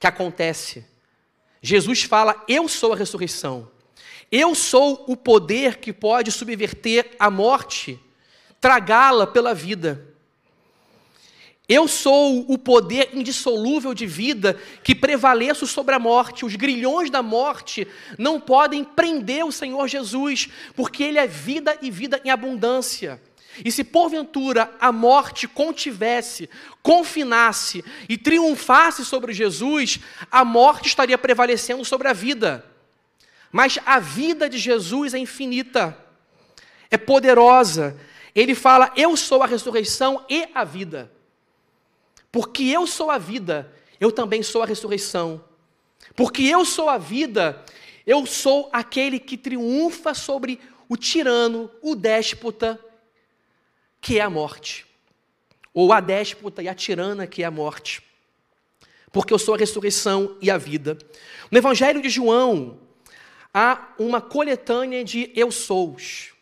[0.00, 0.84] que acontece.
[1.60, 3.68] Jesus fala: Eu sou a ressurreição.
[4.32, 8.00] Eu sou o poder que pode subverter a morte,
[8.60, 10.14] tragá-la pela vida.
[11.68, 16.44] Eu sou o poder indissolúvel de vida que prevaleço sobre a morte.
[16.44, 21.90] Os grilhões da morte não podem prender o Senhor Jesus, porque Ele é vida e
[21.90, 23.20] vida em abundância.
[23.64, 26.48] E se porventura a morte contivesse,
[26.82, 32.64] confinasse e triunfasse sobre Jesus, a morte estaria prevalecendo sobre a vida.
[33.50, 35.96] Mas a vida de Jesus é infinita,
[36.90, 37.98] é poderosa.
[38.34, 41.10] Ele fala: Eu sou a ressurreição e a vida.
[42.30, 45.42] Porque eu sou a vida, eu também sou a ressurreição.
[46.14, 47.64] Porque eu sou a vida,
[48.06, 52.78] eu sou aquele que triunfa sobre o tirano, o déspota
[54.06, 54.86] que é a morte,
[55.74, 58.00] ou a déspota e a tirana, que é a morte,
[59.10, 60.96] porque eu sou a ressurreição e a vida.
[61.50, 62.78] No Evangelho de João,
[63.52, 66.32] há uma coletânea de eu sous.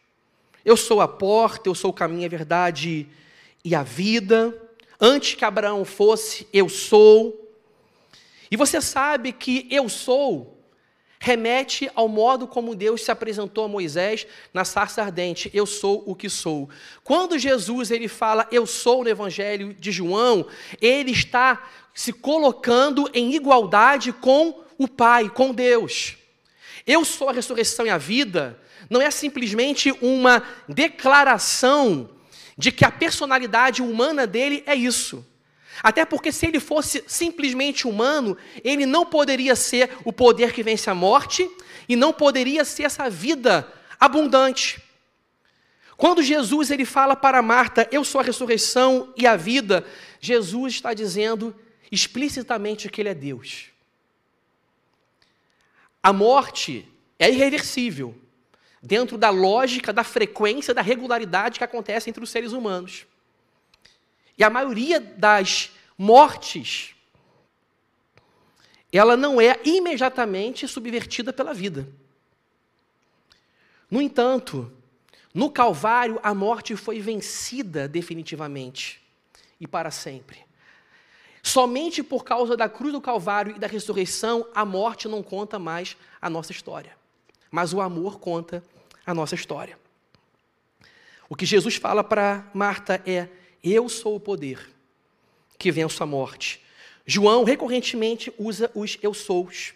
[0.62, 3.08] Eu sou a porta, eu sou o caminho, a verdade
[3.64, 4.54] e a vida.
[5.00, 7.50] Antes que Abraão fosse, eu sou.
[8.50, 10.53] E você sabe que eu sou
[11.24, 16.14] remete ao modo como Deus se apresentou a Moisés na sarça ardente, eu sou o
[16.14, 16.68] que sou.
[17.02, 20.46] Quando Jesus ele fala eu sou no evangelho de João,
[20.82, 26.18] ele está se colocando em igualdade com o Pai, com Deus.
[26.86, 28.60] Eu sou a ressurreição e a vida,
[28.90, 32.10] não é simplesmente uma declaração
[32.58, 35.24] de que a personalidade humana dele é isso.
[35.82, 40.88] Até porque se ele fosse simplesmente humano, ele não poderia ser o poder que vence
[40.88, 41.50] a morte
[41.88, 44.82] e não poderia ser essa vida abundante.
[45.96, 49.84] Quando Jesus ele fala para Marta, eu sou a ressurreição e a vida,
[50.20, 51.54] Jesus está dizendo
[51.90, 53.66] explicitamente que ele é Deus.
[56.02, 56.86] A morte
[57.18, 58.14] é irreversível,
[58.82, 63.06] dentro da lógica, da frequência, da regularidade que acontece entre os seres humanos.
[64.36, 66.94] E a maioria das mortes,
[68.92, 71.88] ela não é imediatamente subvertida pela vida.
[73.90, 74.72] No entanto,
[75.32, 79.02] no Calvário, a morte foi vencida definitivamente
[79.60, 80.44] e para sempre.
[81.42, 85.96] Somente por causa da cruz do Calvário e da ressurreição, a morte não conta mais
[86.20, 86.96] a nossa história.
[87.50, 88.62] Mas o amor conta
[89.04, 89.78] a nossa história.
[91.28, 93.28] O que Jesus fala para Marta é:
[93.64, 94.70] Eu sou o poder
[95.58, 96.62] que venço a morte.
[97.04, 99.74] João recorrentemente usa os eu sous.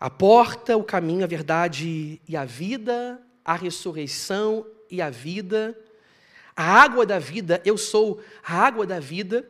[0.00, 5.76] A porta, o caminho, a verdade e a vida, a ressurreição e a vida
[6.60, 9.48] a água da vida, eu sou a água da vida.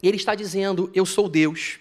[0.00, 1.80] Ele está dizendo, eu sou Deus.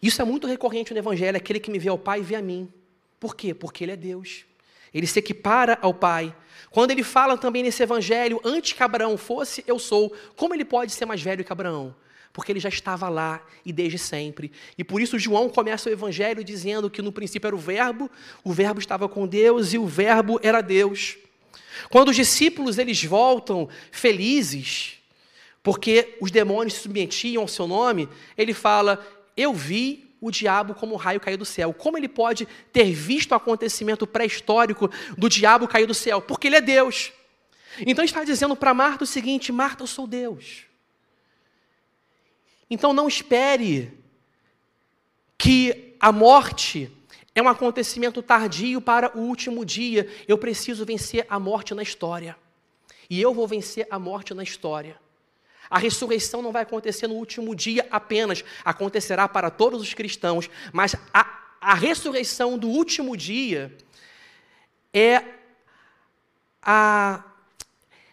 [0.00, 2.72] Isso é muito recorrente no Evangelho, aquele que me vê ao Pai vê a mim.
[3.18, 3.52] Por quê?
[3.52, 4.44] Porque Ele é Deus.
[4.92, 6.34] Ele se equipara ao Pai.
[6.70, 10.92] Quando ele fala também nesse Evangelho, antes que Abraão fosse, eu sou, como ele pode
[10.92, 11.94] ser mais velho que Abraão?
[12.32, 14.52] Porque ele já estava lá e desde sempre.
[14.76, 18.10] E por isso João começa o Evangelho dizendo que no princípio era o Verbo,
[18.44, 21.16] o Verbo estava com Deus e o Verbo era Deus.
[21.88, 24.98] Quando os discípulos eles voltam felizes,
[25.62, 29.04] porque os demônios se submetiam ao seu nome, ele fala:
[29.36, 31.72] Eu vi o diabo como um raio cair do céu.
[31.72, 36.20] Como ele pode ter visto o acontecimento pré-histórico do diabo cair do céu?
[36.20, 37.12] Porque ele é Deus.
[37.80, 40.64] Então está dizendo para Marta o seguinte: Marta, eu sou Deus.
[42.70, 43.92] Então não espere
[45.38, 46.90] que a morte
[47.34, 50.08] é um acontecimento tardio para o último dia.
[50.26, 52.36] Eu preciso vencer a morte na história.
[53.08, 54.98] E eu vou vencer a morte na história.
[55.68, 60.94] A ressurreição não vai acontecer no último dia apenas, acontecerá para todos os cristãos, mas
[61.12, 63.76] a, a ressurreição do último dia
[64.92, 65.22] é
[66.62, 67.22] a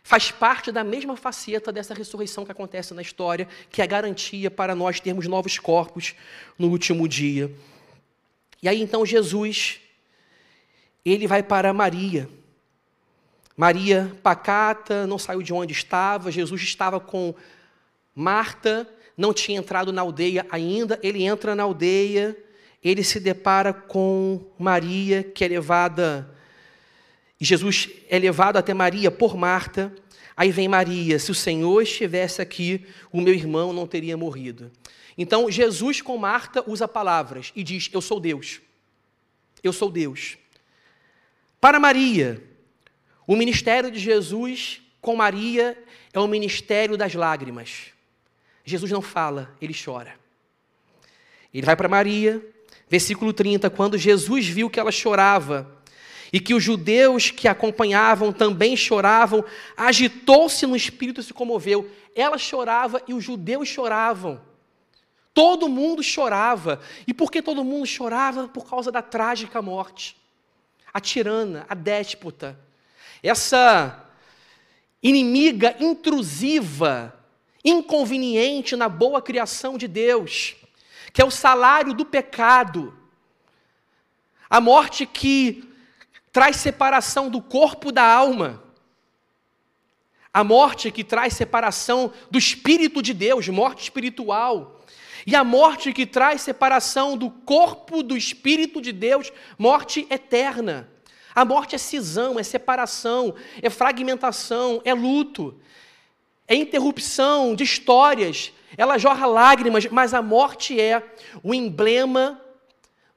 [0.05, 4.51] faz parte da mesma faceta dessa ressurreição que acontece na história, que é a garantia
[4.51, 6.13] para nós termos novos corpos
[6.59, 7.49] no último dia.
[8.61, 9.79] E aí então Jesus,
[11.05, 12.29] ele vai para Maria.
[13.55, 17.33] Maria pacata, não saiu de onde estava, Jesus estava com
[18.15, 22.37] Marta, não tinha entrado na aldeia ainda, ele entra na aldeia,
[22.83, 26.33] ele se depara com Maria, que é levada,
[27.43, 29.93] e Jesus é levado até Maria por Marta.
[30.35, 34.71] Aí vem Maria, se o Senhor estivesse aqui, o meu irmão não teria morrido.
[35.17, 38.61] Então, Jesus com Marta usa palavras e diz: Eu sou Deus.
[39.61, 40.37] Eu sou Deus.
[41.59, 42.41] Para Maria,
[43.25, 45.77] o ministério de Jesus com Maria
[46.13, 47.93] é o ministério das lágrimas.
[48.63, 50.15] Jesus não fala, ele chora.
[51.53, 52.43] Ele vai para Maria,
[52.89, 55.69] versículo 30, quando Jesus viu que ela chorava
[56.31, 59.45] e que os judeus que acompanhavam também choravam,
[59.77, 61.89] agitou-se no espírito e se comoveu.
[62.15, 64.41] Ela chorava e os judeus choravam.
[65.33, 66.79] Todo mundo chorava.
[67.07, 68.47] E por que todo mundo chorava?
[68.47, 70.15] Por causa da trágica morte.
[70.93, 72.59] A tirana, a déspota,
[73.23, 74.05] essa
[75.01, 77.17] inimiga intrusiva,
[77.63, 80.55] inconveniente na boa criação de Deus,
[81.13, 82.93] que é o salário do pecado.
[84.49, 85.63] A morte que
[86.31, 88.61] traz separação do corpo da alma.
[90.33, 94.83] A morte que traz separação do espírito de Deus, morte espiritual.
[95.25, 100.89] E a morte que traz separação do corpo do Espírito de Deus, morte eterna.
[101.35, 105.59] A morte é cisão, é separação, é fragmentação, é luto,
[106.47, 108.51] é interrupção de histórias.
[108.77, 111.03] Ela jorra lágrimas, mas a morte é
[111.41, 112.39] o emblema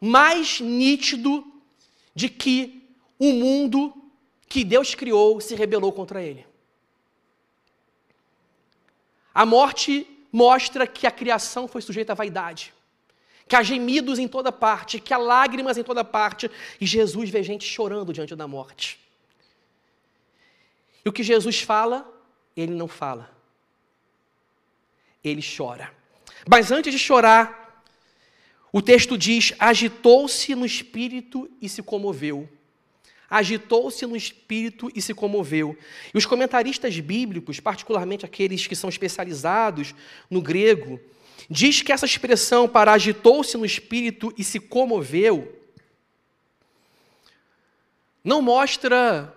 [0.01, 1.45] mais nítido
[2.15, 2.83] de que
[3.19, 3.93] o mundo
[4.49, 6.47] que Deus criou se rebelou contra ele.
[9.35, 12.73] A morte mostra que a criação foi sujeita à vaidade,
[13.49, 17.43] que há gemidos em toda parte, que há lágrimas em toda parte, e Jesus vê
[17.43, 18.99] gente chorando diante da morte.
[21.05, 22.07] E o que Jesus fala,
[22.57, 23.31] ele não fala.
[25.23, 25.93] Ele chora.
[26.49, 27.85] Mas antes de chorar,
[28.73, 32.49] o texto diz: agitou-se no espírito e se comoveu
[33.29, 35.77] agitou-se no espírito e se comoveu.
[36.15, 39.95] E os comentaristas bíblicos, particularmente aqueles que são especializados
[40.31, 41.01] no grego,
[41.49, 45.53] diz que essa expressão para agitou-se no espírito e se comoveu
[48.23, 49.33] não mostra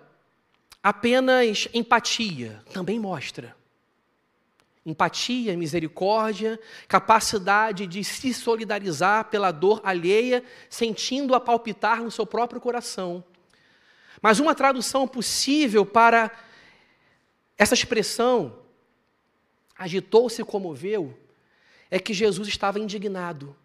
[0.82, 3.55] apenas empatia, também mostra
[4.86, 13.24] empatia, misericórdia, capacidade de se solidarizar pela dor alheia, sentindo-a palpitar no seu próprio coração.
[14.22, 16.32] Mas uma tradução possível para
[17.57, 18.57] essa expressão,
[19.78, 21.18] agitou-se comoveu,
[21.89, 23.55] é que Jesus estava indignado.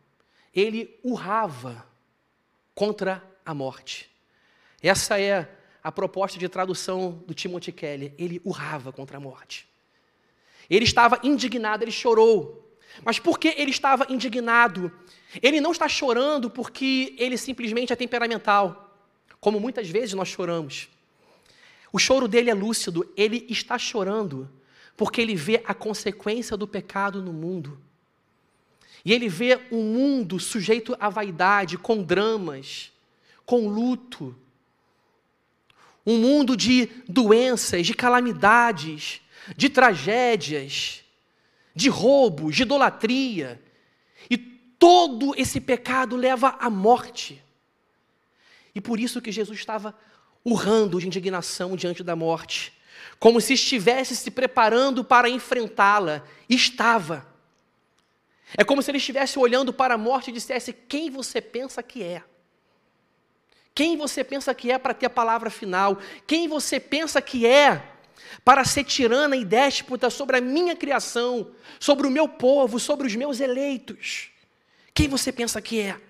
[0.54, 1.86] Ele urrava
[2.74, 4.10] contra a morte.
[4.82, 5.48] Essa é
[5.82, 8.14] a proposta de tradução do Timothy Kelly.
[8.18, 9.68] Ele urrava contra a morte.
[10.68, 12.78] Ele estava indignado, ele chorou.
[13.02, 14.90] Mas por que ele estava indignado?
[15.42, 18.96] Ele não está chorando porque ele simplesmente é temperamental,
[19.40, 20.88] como muitas vezes nós choramos.
[21.92, 24.50] O choro dele é lúcido, ele está chorando
[24.96, 27.78] porque ele vê a consequência do pecado no mundo.
[29.04, 32.90] E ele vê um mundo sujeito à vaidade, com dramas,
[33.44, 34.34] com luto.
[36.06, 39.20] Um mundo de doenças, de calamidades,
[39.56, 41.04] de tragédias,
[41.74, 43.60] de roubos, de idolatria.
[44.30, 47.42] E todo esse pecado leva à morte.
[48.74, 49.94] E por isso que Jesus estava
[50.44, 52.72] urrando de indignação diante da morte,
[53.18, 56.22] como se estivesse se preparando para enfrentá-la.
[56.48, 57.33] Estava.
[58.56, 62.02] É como se ele estivesse olhando para a morte e dissesse: Quem você pensa que
[62.02, 62.22] é?
[63.74, 65.98] Quem você pensa que é para ter a palavra final?
[66.26, 67.82] Quem você pensa que é
[68.44, 73.16] para ser tirana e déspota sobre a minha criação, sobre o meu povo, sobre os
[73.16, 74.30] meus eleitos?
[74.92, 76.00] Quem você pensa que é?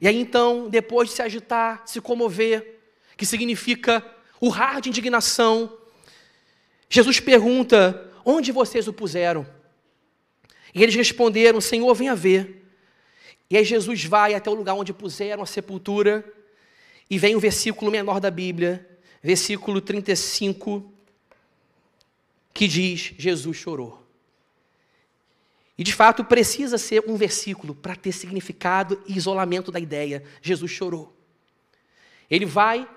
[0.00, 2.80] E aí então, depois de se agitar, se comover,
[3.16, 4.04] que significa
[4.38, 5.72] urrar de indignação,
[6.90, 9.46] Jesus pergunta: Onde vocês o puseram?
[10.74, 12.62] E eles responderam: Senhor, venha ver.
[13.48, 16.24] E aí Jesus vai até o lugar onde puseram a sepultura,
[17.08, 18.88] e vem o versículo menor da Bíblia,
[19.22, 20.92] versículo 35,
[22.52, 24.02] que diz: Jesus chorou.
[25.76, 30.22] E de fato precisa ser um versículo para ter significado e isolamento da ideia.
[30.40, 31.16] Jesus chorou.
[32.30, 32.88] Ele vai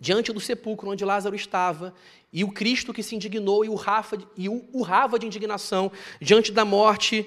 [0.00, 1.94] diante do sepulcro onde Lázaro estava,
[2.32, 5.90] e o Cristo que se indignou e urrava, e urrava de indignação
[6.20, 7.26] diante da morte,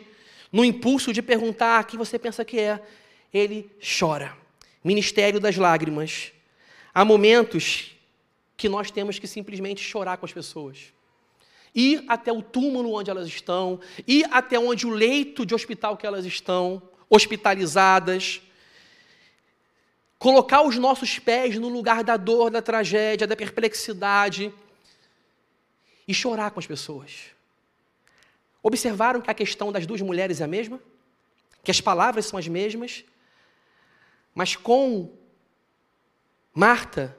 [0.52, 2.82] no impulso de perguntar quem você pensa que é,
[3.34, 3.70] ele
[4.00, 4.36] chora.
[4.84, 6.32] Ministério das lágrimas.
[6.94, 7.96] Há momentos
[8.58, 10.94] que nós temos que simplesmente chorar com as pessoas.
[11.74, 16.06] Ir até o túmulo onde elas estão, ir até onde o leito de hospital que
[16.06, 18.42] elas estão, hospitalizadas,
[20.22, 24.54] colocar os nossos pés no lugar da dor, da tragédia, da perplexidade
[26.08, 27.32] e chorar com as pessoas.
[28.62, 30.80] Observaram que a questão das duas mulheres é a mesma?
[31.64, 33.04] Que as palavras são as mesmas?
[34.36, 35.12] Mas com
[36.54, 37.18] Marta,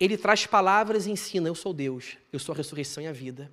[0.00, 3.52] ele traz palavras e ensina: Eu sou Deus, eu sou a ressurreição e a vida.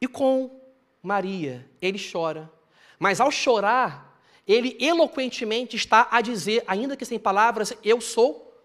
[0.00, 0.60] E com
[1.00, 2.50] Maria, ele chora.
[2.98, 4.05] Mas ao chorar,
[4.46, 8.62] ele eloquentemente está a dizer, ainda que sem palavras, eu sou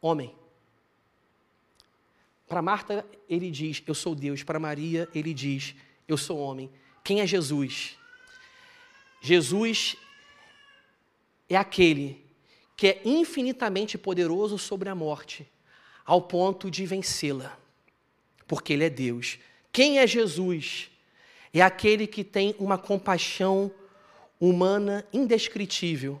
[0.00, 0.34] homem.
[2.46, 4.42] Para Marta, ele diz, eu sou Deus.
[4.42, 5.74] Para Maria, ele diz,
[6.06, 6.70] eu sou homem.
[7.02, 7.98] Quem é Jesus?
[9.20, 9.96] Jesus
[11.48, 12.24] é aquele
[12.76, 15.48] que é infinitamente poderoso sobre a morte,
[16.04, 17.58] ao ponto de vencê-la,
[18.46, 19.38] porque ele é Deus.
[19.72, 20.90] Quem é Jesus?
[21.52, 23.72] É aquele que tem uma compaixão
[24.48, 26.20] humana indescritível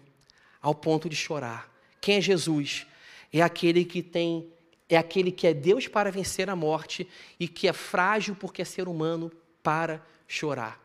[0.60, 1.70] ao ponto de chorar.
[2.00, 2.86] Quem é Jesus?
[3.32, 4.50] É aquele que tem
[4.88, 7.08] é aquele que é Deus para vencer a morte
[7.40, 10.78] e que é frágil porque é ser humano para chorar.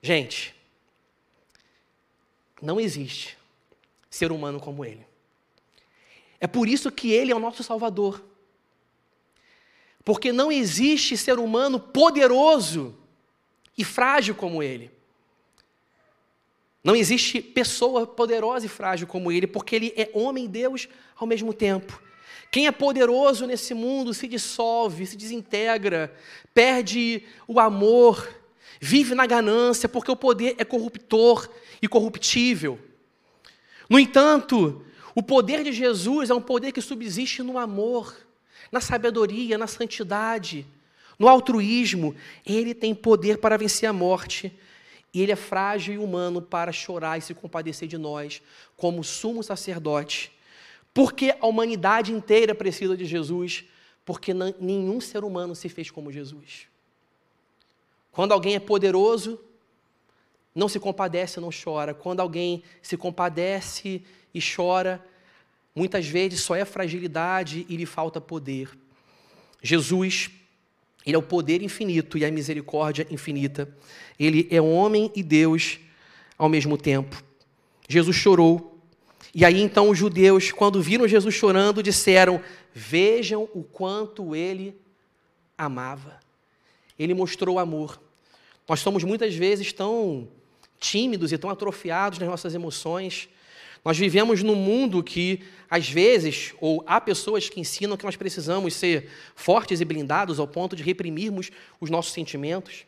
[0.00, 0.54] Gente,
[2.60, 3.36] não existe
[4.08, 5.06] ser humano como ele.
[6.40, 8.24] É por isso que ele é o nosso Salvador.
[10.04, 12.98] Porque não existe ser humano poderoso
[13.76, 14.90] e frágil como ele.
[16.82, 21.26] Não existe pessoa poderosa e frágil como ele, porque ele é homem e Deus ao
[21.26, 22.02] mesmo tempo.
[22.50, 26.14] Quem é poderoso nesse mundo se dissolve, se desintegra,
[26.52, 28.28] perde o amor,
[28.80, 31.48] vive na ganância, porque o poder é corruptor
[31.80, 32.78] e corruptível.
[33.88, 38.14] No entanto, o poder de Jesus é um poder que subsiste no amor,
[38.70, 40.66] na sabedoria, na santidade,
[41.18, 42.14] no altruísmo.
[42.44, 44.52] Ele tem poder para vencer a morte
[45.12, 48.40] e ele é frágil e humano para chorar e se compadecer de nós,
[48.76, 50.32] como sumo sacerdote.
[50.94, 53.64] Porque a humanidade inteira precisa de Jesus,
[54.04, 56.66] porque nenhum ser humano se fez como Jesus.
[58.10, 59.40] Quando alguém é poderoso,
[60.54, 61.94] não se compadece, não chora.
[61.94, 64.02] Quando alguém se compadece
[64.34, 65.04] e chora,
[65.74, 68.70] muitas vezes só é fragilidade e lhe falta poder.
[69.62, 70.30] Jesus
[71.04, 73.68] ele é o poder infinito e a misericórdia infinita.
[74.18, 75.78] Ele é homem e Deus
[76.38, 77.22] ao mesmo tempo.
[77.88, 78.80] Jesus chorou.
[79.34, 82.40] E aí então os judeus, quando viram Jesus chorando, disseram:
[82.72, 84.76] Vejam o quanto ele
[85.56, 86.20] amava.
[86.98, 88.00] Ele mostrou amor.
[88.68, 90.28] Nós somos muitas vezes tão
[90.78, 93.28] tímidos e tão atrofiados nas nossas emoções.
[93.84, 98.74] Nós vivemos num mundo que, às vezes, ou há pessoas que ensinam que nós precisamos
[98.74, 102.86] ser fortes e blindados ao ponto de reprimirmos os nossos sentimentos.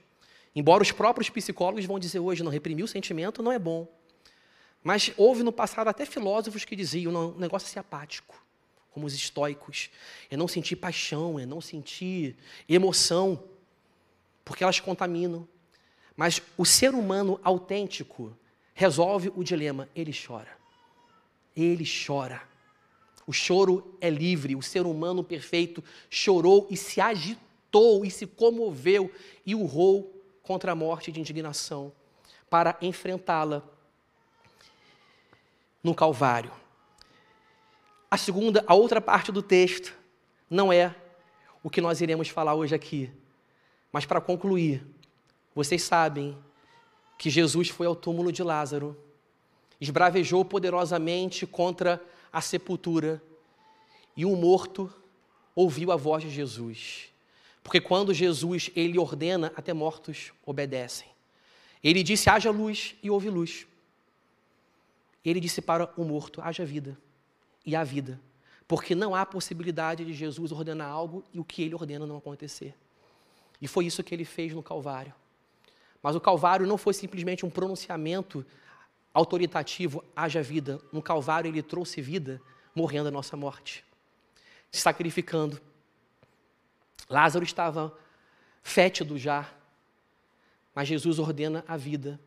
[0.55, 3.88] Embora os próprios psicólogos vão dizer hoje, não reprimir o sentimento não é bom.
[4.84, 8.40] Mas houve no passado até filósofos que diziam, não, o negócio é ser apático,
[8.92, 9.90] como os estoicos.
[10.30, 12.36] É não sentir paixão, é não sentir
[12.68, 13.42] emoção,
[14.45, 15.49] porque elas contaminam.
[16.16, 18.36] Mas o ser humano autêntico
[18.74, 20.63] resolve o dilema, ele chora.
[21.57, 22.42] Ele chora.
[23.26, 29.11] O choro é livre, o ser humano perfeito chorou e se agitou e se comoveu
[29.46, 31.92] e urrou contra a morte de indignação
[32.50, 33.62] para enfrentá-la
[35.82, 36.52] no Calvário.
[38.11, 39.92] A segunda, a outra parte do texto
[40.48, 40.94] não é
[41.62, 43.11] o que nós iremos falar hoje aqui.
[43.90, 44.86] Mas para concluir,
[45.55, 46.38] vocês sabem
[47.18, 48.96] que Jesus foi ao túmulo de Lázaro,
[49.85, 53.22] esbravejou poderosamente contra a sepultura,
[54.16, 54.93] e um morto
[55.55, 57.12] ouviu a voz de Jesus.
[57.62, 61.09] Porque quando Jesus ele ordena, até mortos obedecem.
[61.82, 63.66] Ele disse: haja luz e houve luz.
[65.24, 66.97] Ele disse para o morto: haja vida
[67.64, 68.20] e há vida.
[68.66, 72.74] Porque não há possibilidade de Jesus ordenar algo e o que ele ordena não acontecer.
[73.61, 75.14] E foi isso que ele fez no Calvário.
[76.03, 78.45] Mas o Calvário não foi simplesmente um pronunciamento
[79.14, 80.78] autoritativo, haja vida.
[80.92, 82.42] No Calvário ele trouxe vida,
[82.74, 83.84] morrendo a nossa morte,
[84.70, 85.60] se sacrificando
[87.08, 87.96] Lázaro estava
[88.62, 89.50] fétido já,
[90.74, 92.18] mas Jesus ordena a vida.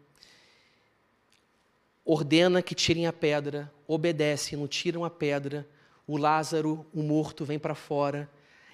[2.06, 5.68] Ordena que tirem a pedra, obedece, não tiram a pedra.
[6.06, 8.30] O Lázaro, o morto, vem para fora.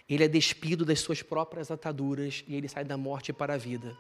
[0.07, 3.97] Ele é despido das suas próprias ataduras e ele sai da morte para a vida.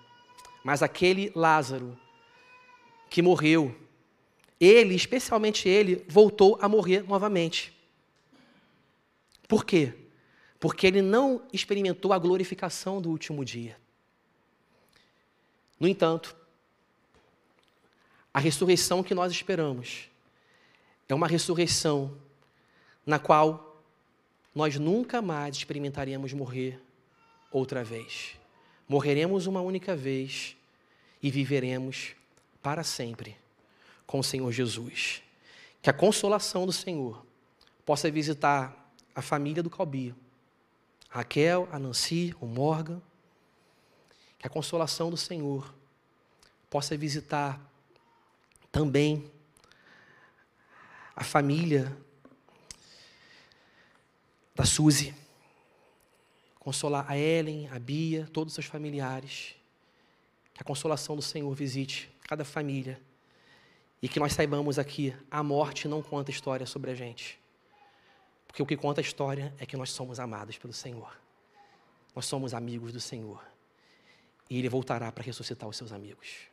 [0.63, 1.97] Mas aquele Lázaro
[3.09, 3.75] que morreu,
[4.63, 7.73] ele, especialmente ele, voltou a morrer novamente.
[9.47, 9.93] Por quê?
[10.63, 13.77] porque ele não experimentou a glorificação do último dia.
[15.77, 16.33] No entanto,
[18.33, 20.09] a ressurreição que nós esperamos
[21.09, 22.17] é uma ressurreição
[23.05, 23.83] na qual
[24.55, 26.79] nós nunca mais experimentaremos morrer
[27.51, 28.37] outra vez.
[28.87, 30.55] Morreremos uma única vez
[31.21, 32.15] e viveremos
[32.61, 33.35] para sempre
[34.05, 35.21] com o Senhor Jesus.
[35.81, 37.25] Que a consolação do Senhor
[37.85, 40.15] possa visitar a família do Calbio,
[41.09, 43.01] Raquel, a Nancy, o Morgan.
[44.39, 45.73] Que a consolação do Senhor
[46.69, 47.59] possa visitar
[48.71, 49.31] também
[51.15, 51.95] a família
[54.55, 55.13] da Suzy.
[56.59, 59.55] Consolar a Ellen, a Bia, todos os seus familiares.
[60.53, 62.99] Que a consolação do Senhor visite cada família.
[64.03, 67.39] E que nós saibamos aqui, a morte não conta história sobre a gente.
[68.45, 71.17] Porque o que conta a história é que nós somos amados pelo Senhor.
[72.13, 73.41] Nós somos amigos do Senhor.
[74.49, 76.52] E Ele voltará para ressuscitar os seus amigos.